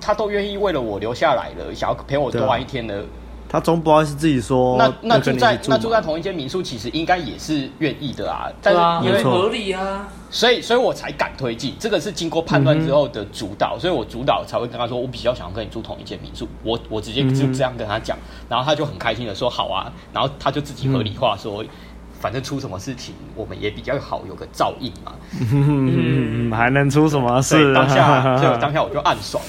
[0.00, 3.04] 他都愿意为了我留下来了，想要陪我多玩一天的。
[3.52, 8.48] 他总不好意思自己说，那那住在那住在同一间民宿，其实应该也是愿意的啊。
[8.62, 11.74] 但是因为合理啊，所以所以我才敢推进。
[11.76, 16.46] 这个是经过判断之后的主导，所以我主导才会跟他说，我比较想要跟你住同一间民宿。
[16.62, 18.16] 我我直接就这样跟他讲，
[18.48, 21.64] 然后他就很开心的说好啊，然后他就自己合理化说，
[22.20, 25.12] 反正出什么事情，我们也比较好有个照应嘛。
[25.52, 27.74] 嗯，还能出什么事？
[27.74, 29.42] 当下就当下我就暗爽。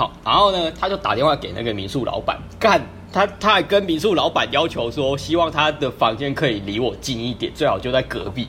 [0.00, 2.80] 好，然后呢，他就打电话给那个民宿老板，干
[3.12, 8.48] 他，他还跟民宿老板要求说，希望他的房间可以离我近一点，最好就在隔壁。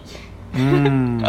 [0.54, 1.22] 嗯，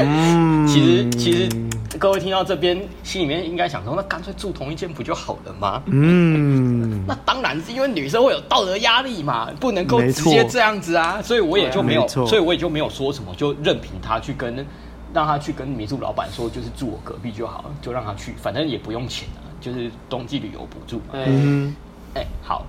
[0.00, 1.48] 嗯 其实其实
[1.96, 5.80] 各位听到这边，心里面应该想说，那干脆住同一间不就好了吗？
[5.86, 14.66] 嗯，那当然是因为女生会有道德压力嘛，不能够直接这样子啊，所以我也就没有，所以我也就没有说什么，就任凭他去跟
[15.14, 19.51] 让他去跟民宿老板说，就是住我隔壁就好了，就让他去，反正也不用钱啊。
[19.62, 21.74] 就是冬季旅游补助嘛，嗯，
[22.14, 22.66] 哎，好，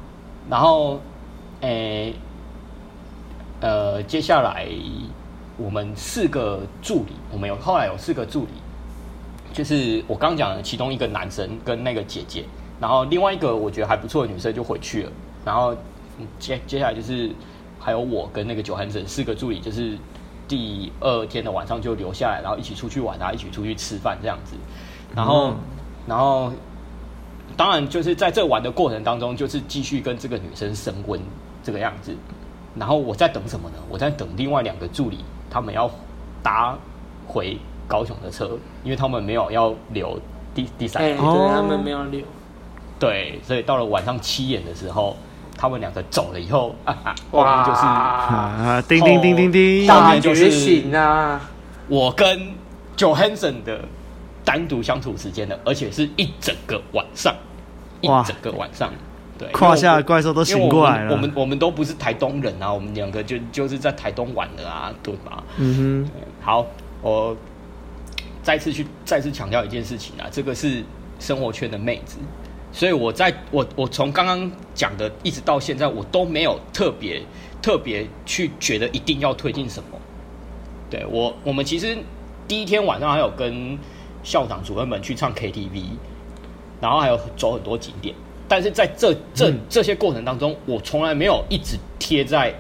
[0.50, 1.00] 然后，
[1.60, 2.16] 哎、欸，
[3.60, 4.68] 呃，接下来
[5.58, 8.52] 我们四个助理，我们有后来有四个助理，
[9.52, 12.46] 就是我刚讲的其中一个男生跟那个姐姐，
[12.80, 15.12] 然后另外一个我觉得还不错的女生就回去了，
[15.44, 15.76] 然后
[16.38, 17.32] 接接下来就是
[17.80, 19.98] 还有我跟那个九汉森四个助理，就是
[20.48, 24.56] 第二天的晚上就留下来，然后一起出去玩啊，一起出去吃饭这样子。
[25.16, 25.58] 然后，嗯、
[26.08, 26.52] 然后，
[27.56, 31.20] 当然就是在这玩的过程当中，就是继续跟这个女生升温
[31.64, 32.16] 这个样子。
[32.76, 33.76] 然后我在等什么呢？
[33.90, 35.90] 我在等另外两个助理，他们要
[36.42, 36.76] 搭
[37.28, 40.20] 回高雄的车，因为他们没有要留
[40.56, 42.22] 第第三天，对，他们没有留。
[43.00, 45.16] 对，所以到了晚上七点的时候，
[45.58, 51.40] 他们两个走了以后， 啊啊、后面就是啊，叮叮叮叮叮，大觉醒啊！
[51.88, 52.54] 我跟
[52.98, 53.82] Johansson 的
[54.44, 57.36] 单独相处时间的，而且是一整个晚上，
[58.02, 58.92] 一整个晚上。
[59.38, 61.12] 对，胯下的怪兽都醒过来了。
[61.12, 65.44] 我们我们，我们都不是台东人啊，我们两个就就是在台东玩的啊，对吧？
[65.58, 66.12] 嗯哼。
[66.40, 66.68] 好，
[67.02, 67.36] 我
[68.44, 70.84] 再次去再次强调一件事情啊，这个是
[71.20, 72.18] 生活圈的妹子，
[72.72, 77.20] 所以我在我我从刚刚讲的一直到现在，我都没有特别
[77.60, 79.98] 特别去觉得一定要推进什么。
[80.92, 81.98] 对我，我们其实
[82.48, 83.80] 第一天晚上还有跟
[84.24, 85.84] 校长主任们去唱 KTV，
[86.82, 88.16] 然后还有走很多景点。
[88.48, 92.54] 但是在这这这些过程当中，我从来没有一直贴在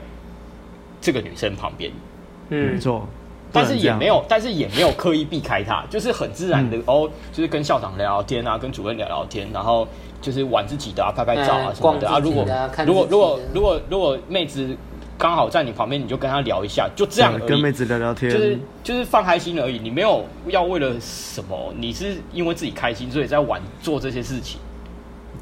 [1.01, 1.91] 这个女生旁边。
[2.49, 3.07] 嗯，没错。
[3.51, 9.87] 但是也没有，但是也没有刻意避开她，就是很自然的哦，就是跟校长聊聊天啊，跟主任聊聊天，然后
[10.19, 12.17] 就是玩自己的啊，拍拍照啊什么的啊。
[12.17, 12.47] 如果
[12.83, 14.75] 如果如果如果如果妹子
[15.17, 17.47] 刚好在你旁边，你就跟他聊一下，就这样而已。
[17.47, 19.79] 跟妹子聊聊天，就是就是放开心而已。
[19.79, 24.59] 你没有要为了什么，你是因为自己开心，所以在玩做这些事情。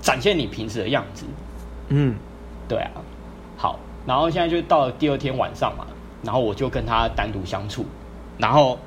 [0.02, 1.26] 展现你平时的样子，
[1.90, 2.16] 嗯，
[2.68, 2.92] 对啊，
[3.56, 5.86] 好，然后现在就到了第二天晚上嘛，
[6.24, 7.86] 然后我就跟他单独相处，
[8.40, 8.80] 然后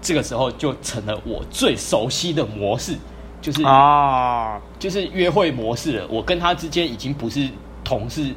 [0.00, 2.94] 这个时候就成了我最熟悉的模式，
[3.42, 6.06] 就是啊，就是约会模式了。
[6.08, 7.48] 我跟他之间已经不是
[7.82, 8.32] 同事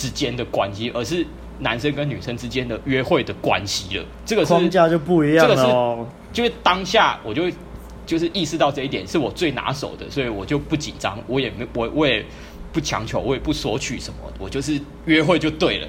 [0.00, 1.26] 之间的关系，而是
[1.58, 4.04] 男生跟女生之间的约会的关系了。
[4.24, 5.72] 这个框架就不一样了，这个是，
[6.32, 7.50] 就是当下我就。
[8.06, 12.26] 就是意识到这一点是我最拿手的，所以我就不紧张，我也没我我也
[12.72, 15.88] 不强求，我也不索取什么，我就是约会就对了。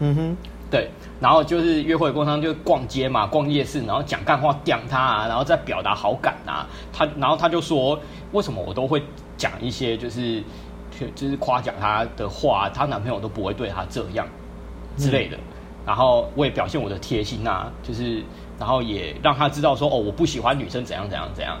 [0.00, 0.36] 嗯哼，
[0.68, 0.88] 对，
[1.20, 6.66] 然后就是约会的过程中就逛街嘛，逛夜市，然后讲干话刁他啊，然后再表达好感啊。
[6.92, 8.00] 他然后他就说，
[8.32, 9.00] 为什么我都会
[9.36, 10.42] 讲一些就是
[11.14, 14.26] 就是夸奖她的话，她男朋友都不会对她这样
[14.96, 15.36] 之类的。
[15.36, 15.40] 嗯、
[15.86, 18.22] 然后我也表现我的贴心啊，就是。
[18.56, 21.58] 然后也让她知道说哦，我不喜欢女生怎样怎样怎样。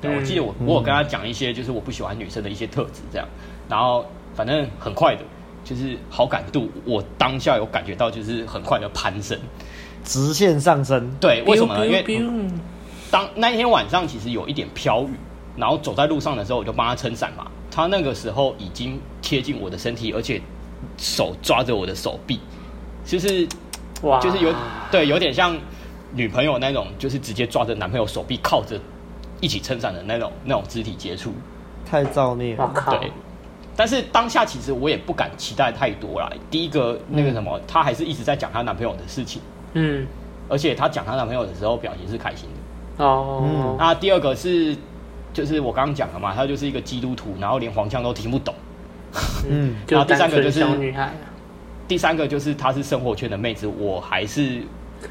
[0.00, 3.26] 对，我记得我我有跟她讲一些就是我不喜欢女生的一些特质这样。
[3.68, 5.22] 然后反正很快的，
[5.64, 9.36] 就是好感度我当下有感觉到就是很快的攀升，
[10.04, 11.10] 直线上升。
[11.20, 11.84] 对，为什么呢？
[11.84, 12.04] 因为
[13.10, 15.10] 当那一天晚上其实有一点飘雨，
[15.56, 17.48] 然后走在路上的时候我就帮他撑伞嘛。
[17.76, 20.40] 他那个时候已经贴近我的身体，而且
[20.96, 22.40] 手抓着我的手臂，
[23.04, 23.46] 就是
[24.00, 24.50] 哇，就是有
[24.90, 25.54] 对有点像。
[26.14, 28.80] 女朋友那种就是直接抓着男朋友手臂靠着
[29.40, 31.30] 一起撑伞的那种那种肢体接触，
[31.84, 32.72] 太造孽了。
[32.88, 33.12] 对，
[33.74, 36.30] 但是当下其实我也不敢期待太多啦。
[36.48, 39.42] 第一个那个什么，她、嗯、还是一直在讲她男朋友的事情，
[39.74, 40.06] 嗯，
[40.48, 42.48] 而且她讲她男朋友的时候表情是开心
[42.96, 43.04] 的。
[43.04, 44.74] 哦，嗯、那第二个是
[45.36, 48.54] 就是我刚刚讲了嘛，她就是一个基督徒，然后连黄腔都听不懂。
[49.46, 51.12] 嗯， 然后第三个就是小女孩，
[51.86, 54.62] 第三个就是她是生活圈的妹子，我还是。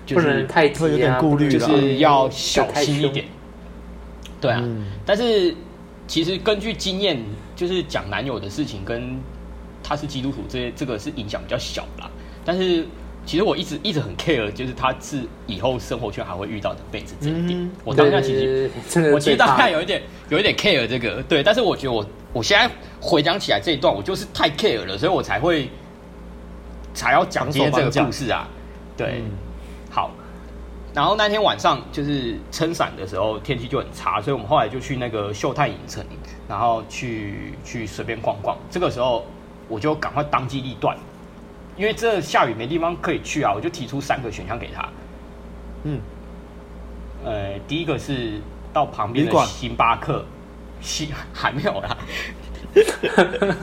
[0.04, 3.24] 就是太会有点顾虑，就是要小心一点。
[4.42, 5.56] 对啊，嗯、但是
[6.08, 7.24] 其实根据经验，
[7.56, 9.16] 就是讲男友的事情跟
[9.84, 12.10] 他是基督徒，这些这个是影响比较小啦。
[12.44, 12.84] 但是
[13.26, 17.64] 其实我一直一直很 care，就是他是以后生活圈还会遇到的妹子这一点。
[17.64, 18.70] 嗯、我当下其实
[19.14, 21.42] 我其实当下有一点有一点 care 这个，对。
[21.42, 22.70] 但是我觉得我我现在
[23.02, 25.70] 回想起来这一段，我就是太 care 了，所以我才会
[26.94, 28.48] 才要讲今天这个故事啊。
[28.96, 29.22] 对。
[29.24, 29.32] 嗯
[29.92, 30.12] 好，
[30.94, 36.04] 然后那天晚上就是撑伞的时候，天气就很差，所以我们后来就去那个秀泰影城，
[36.50, 38.58] 然后去去随便逛逛。
[38.70, 39.26] 这个时候
[39.70, 40.98] 我就赶快当机立断，
[41.78, 44.88] 因为这下雨没地方可以去啊，我就提出三个选项给他。
[45.84, 46.00] 嗯，
[47.24, 48.40] 呃，第一个是
[48.72, 50.26] 到旁边的星巴克，
[50.82, 51.98] 星 还没有啦，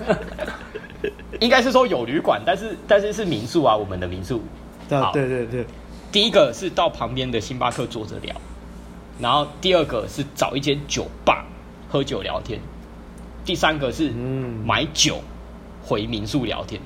[1.40, 4.42] 应该是说有旅馆，但是但是是民宿啊，我们的民宿。
[4.90, 5.64] 好对对对。
[6.10, 8.36] 第一个是到旁边的星巴克坐着聊，
[9.18, 11.46] 然后第二个是找一间酒吧
[11.88, 12.60] 喝酒聊天，
[13.44, 15.22] 第三个是买酒
[15.82, 16.78] 回民宿聊天。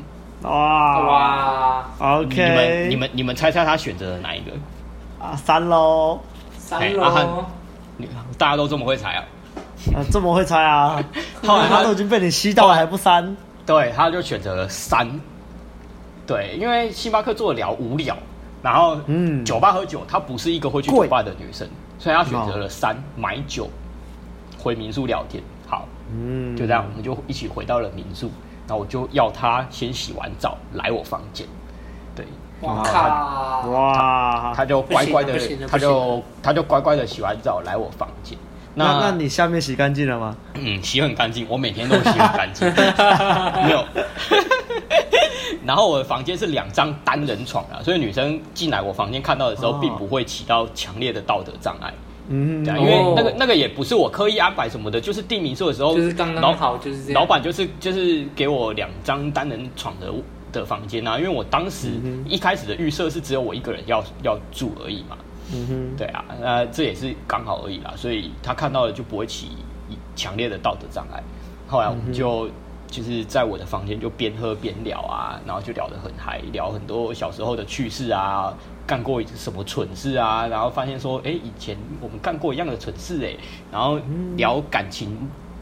[0.43, 4.53] 哇哇，OK，你们你们你们猜猜他选择了哪一个？
[5.19, 6.21] 啊，三喽，
[6.59, 7.45] 三喽，
[8.37, 9.25] 大家都这么会猜啊？
[9.95, 11.03] 啊，这么会猜啊？
[11.45, 13.37] 后来他都已经被你吸到了还不删？
[13.65, 15.09] 对，他就选择了三。
[16.27, 18.17] 对，因为星巴克做的聊无聊，
[18.63, 21.67] 然后嗯，酒吧喝酒，她不是一个会去酒吧的女生，
[21.99, 23.71] 所以她选择了三买酒
[24.59, 25.43] 回民宿聊天。
[25.67, 28.31] 好，嗯，就这样，我们就一起回到了民宿，
[28.67, 31.47] 然后我就要他先洗完澡来我房间，
[32.15, 32.27] 对，
[32.63, 35.39] 哇靠，哇，他就乖乖的，
[35.69, 38.37] 他就他就乖乖的洗完澡来我房间。
[38.75, 40.37] 那那你下面洗干净了吗？
[40.55, 42.69] 嗯，洗很干净，我每天都洗很干净。
[43.65, 43.85] 没有。
[45.65, 51.93] 然后我的房间是两张单人床啊，所以女生进来我房间看到的时候，并不会起到强烈的道德障碍。
[52.29, 57.21] 嗯，对，因为那个那个也不是我刻意安排什么的，就是订民宿的时候，就是刚刚好，就是这样。
[57.21, 60.13] 老板就是就是给我两张单人床的
[60.53, 61.91] 的房间啊，因为我当时
[62.27, 65.17] 一开始的预设是只有我一个人要要住而已嘛。
[65.55, 69.51] 嗯哼，对啊，那这也是刚好而已啦，所以他看到了就不会起
[70.17, 71.23] 强烈的道德障碍。
[71.69, 72.49] 后来我们就
[72.89, 78.53] 就是在我的房间就边喝边聊啊，然后就聊得很嗨，聊很多小时候的趣事啊，
[78.87, 83.37] 干过什么蠢事啊，然后发现说，哎，以前我们干过一样的蠢事哎，
[83.73, 83.99] 然后
[84.37, 85.17] 聊感情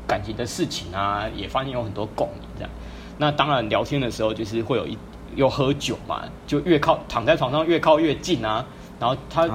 [0.06, 2.70] 感情的事情啊，也发现有很多共鸣这样。
[3.16, 4.98] 那当然聊天的时候就是会有一
[5.36, 8.64] 又喝酒嘛，就越靠躺在床上越靠越近啊。
[9.00, 9.46] 然后他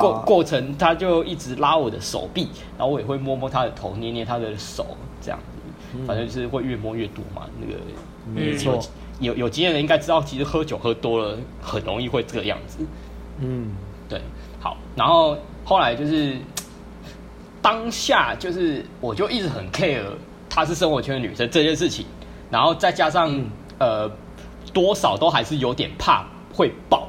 [0.00, 4.84] 过过程，他就一直拉我的手臂，然后我也会摸摸他的头，捏捏他的手，
[5.20, 7.42] 这样子，反正就是会越摸越多嘛。
[7.60, 7.80] 那个
[8.34, 8.78] 没错，
[9.20, 12.78] 有有经验的人应该知道，其实喝酒喝多了很容易会这个样子。
[13.40, 13.70] 嗯，
[14.08, 14.20] 对。
[14.60, 16.36] 好，然后后来就是
[17.62, 20.04] 当下就是我就一直很 care
[20.48, 22.06] 她是生活圈的女生这件事情，
[22.50, 23.38] 然后再加上
[23.78, 24.10] 呃
[24.72, 27.08] 多少都还是有点怕会爆。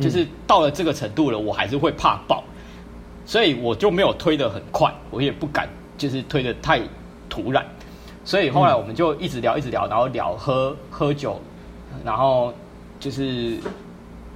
[0.00, 2.42] 就是到了这个程度了，我还是会怕爆，
[3.26, 6.80] 所以我就没有推得很快，我也不敢就是推得太
[7.28, 7.62] 突然，
[8.24, 11.38] 所以后来我们就一直聊，一直聊，然后聊喝喝酒，
[12.02, 12.54] 然后
[12.98, 13.58] 就是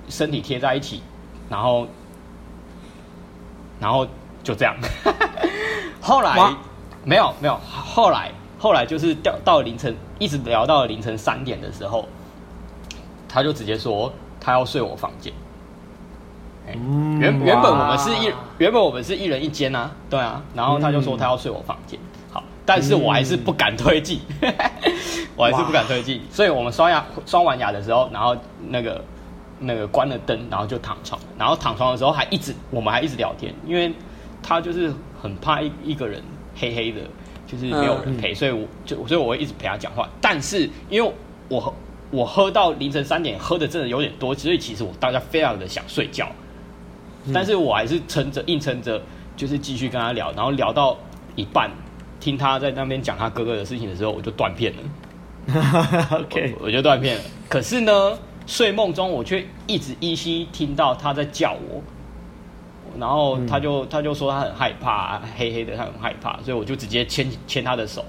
[0.08, 1.02] 身体贴在一起，
[1.48, 1.86] 然后
[3.80, 4.06] 然后
[4.42, 4.74] 就这样，
[6.00, 6.34] 后来
[7.04, 12.08] 没有没有，后来后来就是掉到凌晨，一直聊到了凌晨三点的时候，
[13.28, 15.32] 他就直接说他要睡我房间。
[16.66, 22.00] 原原本我们是一原本我们是一人一间啊，对啊，然后他就说他要睡我房间，
[22.32, 24.20] 好，但是我还是不敢推进，
[25.36, 28.34] 我还是不敢推进，所以我们刷牙刷完牙的时候，然后
[28.68, 29.04] 那个
[29.58, 33.92] 那个关了灯，然后就躺床，然后躺床的时候还一直我们还一直聊天，因为
[34.42, 36.22] 他就是很怕一一个人
[36.56, 37.00] 黑黑的，
[37.46, 41.12] 就是没有人陪，所以我就所以我会一直陪他讲话，但是因为
[41.48, 41.74] 我
[42.10, 46.28] 我喝到凌晨三点，喝的真的有点多，所以其实我大家非常的想睡觉。
[47.32, 49.00] 但是我还是撑着，硬撑着，
[49.34, 50.94] 就是继续跟他聊，然后聊到
[51.36, 51.70] 一半，
[52.20, 54.82] 听他在那边讲他哥哥的事情的时候，我就断片了。
[56.18, 57.22] OK， 我，我就断片了。
[57.48, 61.82] 可是呢，睡梦中我却一直依稀听到他在叫我，
[62.98, 68.04] 然后他就他就说他很害怕，黑黑的他很害怕，所以我就直接牵牵他的手。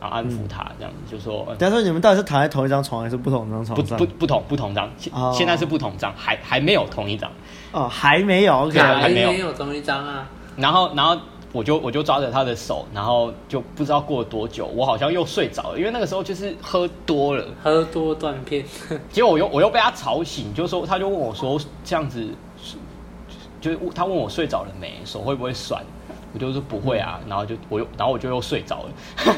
[0.00, 1.54] 啊，安抚他这样子，就说。
[1.58, 3.76] 但是你们到底是躺在同一张床，还是不同张床？
[3.76, 7.30] 不不不同不同张，现现在是不同张，还还没有同一张。
[7.70, 10.26] 哦，还没有，OK，还没有同一张啊。
[10.56, 11.14] 然后然后
[11.52, 18.64] 我就我就抓着他的手，然后就不知道过了多久，我好像又睡着了，因为那个时候就是喝多了，喝多断片。
[19.10, 22.24] 结果我又我又被他吵醒，就说他就问我说这样子，
[23.60, 25.82] 就是他问我睡着了没，手会不会酸？
[26.32, 29.34] 我就说不会啊，然后就我又，然后我就又睡着了。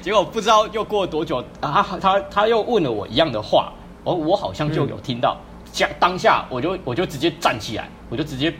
[0.00, 3.72] 结果不知道又过了多久啊，他他又问了我一样的话，
[4.04, 5.36] 我我好像就有听到。
[5.76, 8.54] 当、嗯、当下我就我就直接站起来，我就直接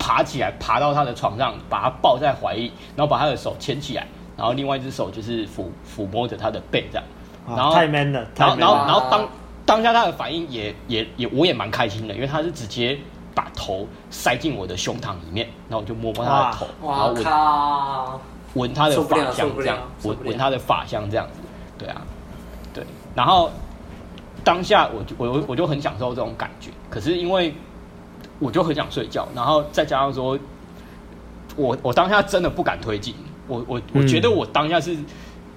[0.00, 4.04] 爬起来，爬到他的床上，把他抱在怀里，然后把他的手牵起来，
[4.36, 7.06] 然后另外一只手就是抚抚摸着他的背这样。
[7.46, 9.28] 然后太 man 了，然后然后然后当
[9.64, 12.98] 当下他的反应也也也我也蛮开心的，因为他是直接。
[13.32, 18.20] 把头塞进我的胸膛里面，然后我就摸摸他的头，然后
[18.54, 21.40] 闻闻他的发香，这样闻闻他的发香，这样子，
[21.78, 22.02] 对啊，
[22.74, 22.84] 对。
[23.14, 23.48] 然后
[24.42, 27.54] 当下我就我我就很享受这种感觉，可是因为
[28.40, 30.36] 我就很想睡觉，然后再加上说，
[31.54, 33.14] 我我当下真的不敢推进，
[33.46, 34.96] 我我我觉得我当下是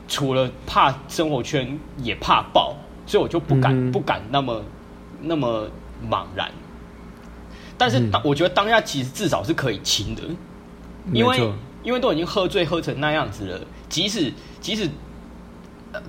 [0.07, 2.75] 除了怕生活圈，也怕爆，
[3.07, 4.61] 所以我就不敢、嗯、不敢那么
[5.21, 5.67] 那么
[6.07, 6.51] 茫然。
[7.77, 10.21] 但是当我觉得当下其实至少是可以亲的，
[11.11, 11.51] 因为
[11.83, 14.31] 因为都已经喝醉喝成那样子了，即使
[14.61, 14.89] 即使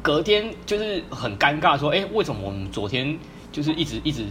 [0.03, 3.19] 隔天就是很尴尬，说哎，为什么我们昨天
[3.51, 4.27] 就是一直一直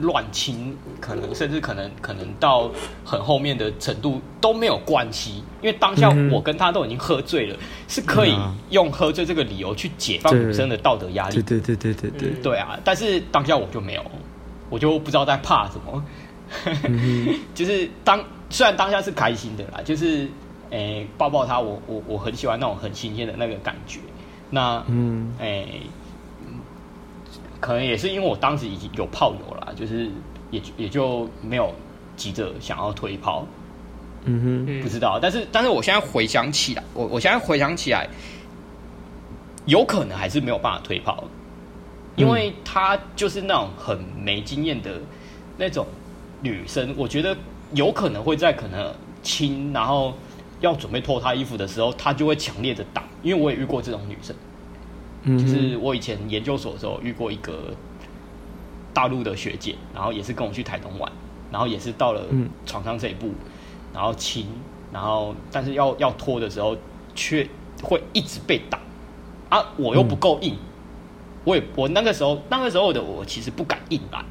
[0.00, 2.70] 乱亲，可能甚至可能可能到
[3.04, 8.36] 很后面的程度都没有关系，因为当下我跟他都已经喝醉了，嗯、是可以
[8.70, 11.42] 用喝醉这个理由去解放女生的道德压力。
[11.42, 12.78] 对对对对对对，对啊！
[12.84, 14.04] 但是当下我就没有，
[14.68, 16.04] 我就不知道在怕什么。
[16.84, 20.28] 嗯、 就是当虽然当下是开心的啦，就是
[20.70, 24.00] 诶、欸、抱抱他，我我我很喜欢那种很新鲜的那个感觉。
[24.50, 25.46] 那嗯诶。
[25.46, 25.82] 欸
[27.66, 30.08] 可能也是因为我当时已经有炮友了，就是
[30.52, 31.74] 也也就没有
[32.16, 33.44] 急着想要推炮，
[34.24, 35.18] 嗯哼，不知道。
[35.20, 38.08] 但是但是我现在回想起来，我我现在回想起来，
[39.64, 41.24] 有可能还是没有办法推炮，
[42.14, 45.00] 因为她就是那种很没经验的
[45.58, 45.84] 那种
[46.40, 47.36] 女生，我觉得
[47.74, 48.94] 有可能会在可能
[49.24, 50.14] 亲，然后
[50.60, 54.36] 要准备脱她衣服的时候，她就会强烈的打，因为我也遇过这种女生。
[55.26, 57.74] 就是我以前研究所的时候遇过一个
[58.94, 61.10] 大陆的学姐，然后也是跟我去台东玩，
[61.50, 62.22] 然后也是到了
[62.64, 63.32] 床上这一步，
[63.92, 64.46] 然后亲，
[64.92, 66.76] 然后但是要要脱的时候，
[67.14, 67.48] 却
[67.82, 68.78] 会一直被打
[69.48, 69.72] 啊！
[69.76, 70.56] 我又不够硬，
[71.44, 74.24] 我也我那个时候那个时候的我其实不敢硬来，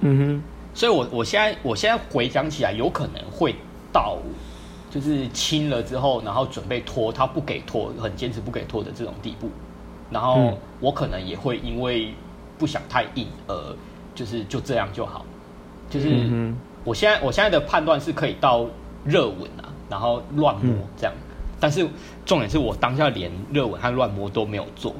[0.00, 0.42] 嗯哼，
[0.74, 3.54] 所以我我现在我现在回想起来，有可能会
[3.90, 4.18] 到
[4.90, 9.48] 就是亲了之后，然后准备脱，他不给脱，很坚持不给脱的这种地步。
[10.12, 12.12] 然后我可能也会因为
[12.58, 13.76] 不想太硬，而
[14.14, 15.24] 就是就这样就好。
[15.88, 16.08] 就是
[16.84, 18.66] 我现在我现在的判断是可以到
[19.04, 21.12] 热吻啊，然后乱摸这样。
[21.58, 21.86] 但是
[22.26, 24.94] 重点是我当下连热吻和乱摸都没有做。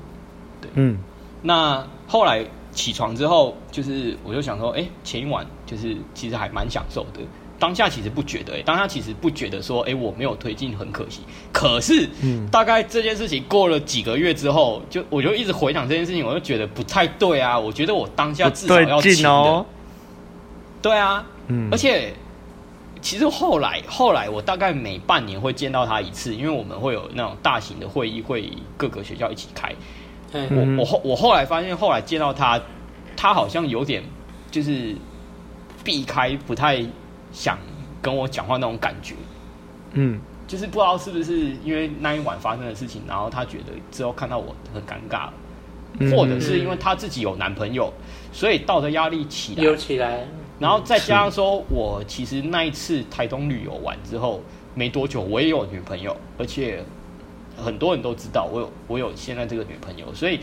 [0.60, 0.98] 对，嗯。
[1.42, 7.20] 那后来起床之后，就是我就想说，哎，前一晚就是其实还蛮享受的。
[7.62, 11.20] 当下其实不觉得、欸，当下其实不觉得说，哎、欸，我没有推进很可惜。
[11.52, 17.56] 可是，嗯，大概这件事情过了几个月之后，就我就一直回想这件事情，我就觉得不太对啊。
[17.56, 19.64] 我觉得我当下至少要亲的，哦、
[20.82, 22.12] 对啊，嗯，而且
[23.00, 29.72] 其实后来后来我大概每半年会见到他一次，因为我们会有那种大型的会议，会各个学校一起开。
[30.32, 32.60] 嗯、我我后我后来发现，后来见到他，
[33.16, 34.02] 他好像有点
[34.50, 34.96] 就是
[35.84, 36.84] 避开，不太。
[37.32, 37.58] 想
[38.00, 39.14] 跟我讲话那种感觉，
[39.94, 45.30] 嗯，就是不知道是不是因为那一晚发生的事情，然后他觉得之后看到我很尴尬，
[46.14, 47.92] 或者是因为他自己有男朋友，
[48.32, 50.26] 所以道德压力起来，有起来，
[50.58, 54.42] 然后再加上说我其实那一次台东旅游完之后
[54.74, 56.84] 没多久，我也有女朋友，而且
[57.56, 60.40] 很多人都知道我有我有现在这个女朋友，所以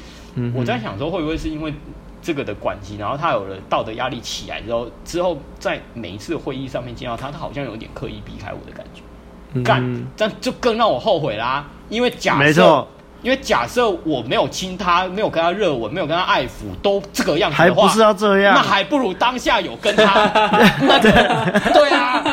[0.54, 1.74] 我在想说会不会是因为。
[2.22, 11.68] 这个的关系，然后他有了道德压力起来之后，之后在每一次会议上面见到他，他好像有点刻意避开我的感觉，干、嗯，这样就更让我后悔啦。
[11.90, 12.88] 因为假设，没错，
[13.22, 20.28] 因为假设我没有亲他，没有跟他热吻，没有跟他爱抚，都这个样子的话，还不是要这样，那还不如当下有跟他。
[21.02, 21.12] 对，
[21.74, 22.24] 对啊，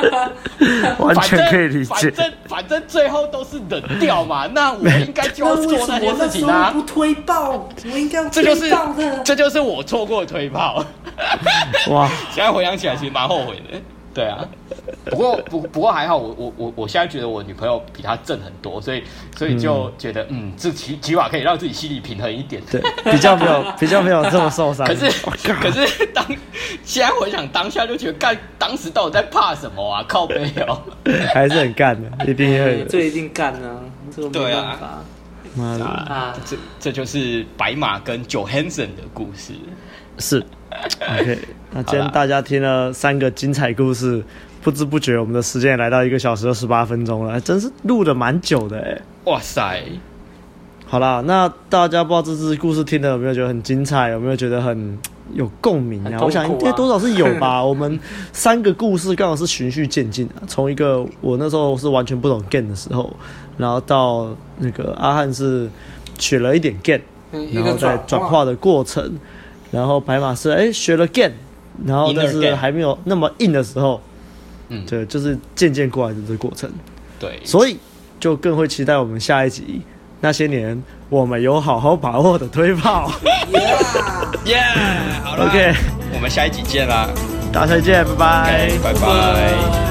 [0.99, 1.93] 完全可以理解。
[1.93, 6.71] 反正反正最后都是冷掉嘛，那我应该就要做那些事情啊。
[6.73, 8.73] 不推爆，我应该要这就是
[9.25, 10.85] 这就是我错过的推爆。
[11.89, 13.81] 哇，现在回想起来其实蛮后悔的。
[14.17, 14.49] 对啊，
[15.05, 19.03] 不过不不过还好，我我我我现在觉得我女朋友比她正很多，所以
[19.37, 22.81] 所以就觉得嗯，这起起码可以让自己心理平衡一点，对，
[23.13, 24.87] 比较没有 比较没有这么受伤。
[24.87, 25.11] 可是
[25.61, 26.25] 可是当
[26.83, 30.03] 现在回想当下，就觉得干当时到底在怕什么啊？
[30.09, 30.81] 靠背哦，
[31.35, 33.81] 还是很干的，一定会，这一定干啊，
[34.17, 35.05] 这个没办法。
[35.55, 35.85] 妈的。
[35.85, 39.53] 啊，这这就是白马跟 Johansson 的故事，
[40.19, 40.43] 是。
[41.01, 41.39] OK，
[41.73, 44.23] 那今天大家听了三个精彩故事，
[44.63, 49.01] 不知不觉我们的时间也来到一个小时二十八分钟了，真是录的蛮久的哎！
[49.25, 49.83] 哇塞，
[50.87, 54.99] 好啦，那大家不知道这次故事听的有没有觉得很精彩，有没有觉得很
[55.35, 56.17] 有共鸣啊？
[56.17, 57.63] 啊我想应该多少是有吧。
[57.65, 57.99] 我们
[58.33, 63.15] 三个故事刚好是循序渐进的，从一个我那时候是完全不懂 game 的时候，
[63.57, 64.29] 然后到
[64.59, 65.69] 那个阿汉是
[66.19, 67.03] 学了一点 game，
[67.53, 69.19] 然后再转化的过程。
[69.71, 71.33] 然后白马是哎学了 game，
[71.85, 74.01] 然后但是还没有那么硬的时候，
[74.69, 76.71] 嗯，对，就是渐渐过来的这个过程，
[77.19, 77.77] 对，所以
[78.19, 79.83] 就更会期待我们下一集
[80.21, 83.11] 那些年我们有好好把握的推炮，
[84.45, 84.61] 耶，
[85.23, 85.75] 好了，OK，
[86.15, 87.09] 我们下一集见啦，
[87.53, 89.86] 大家再见，拜拜，拜拜。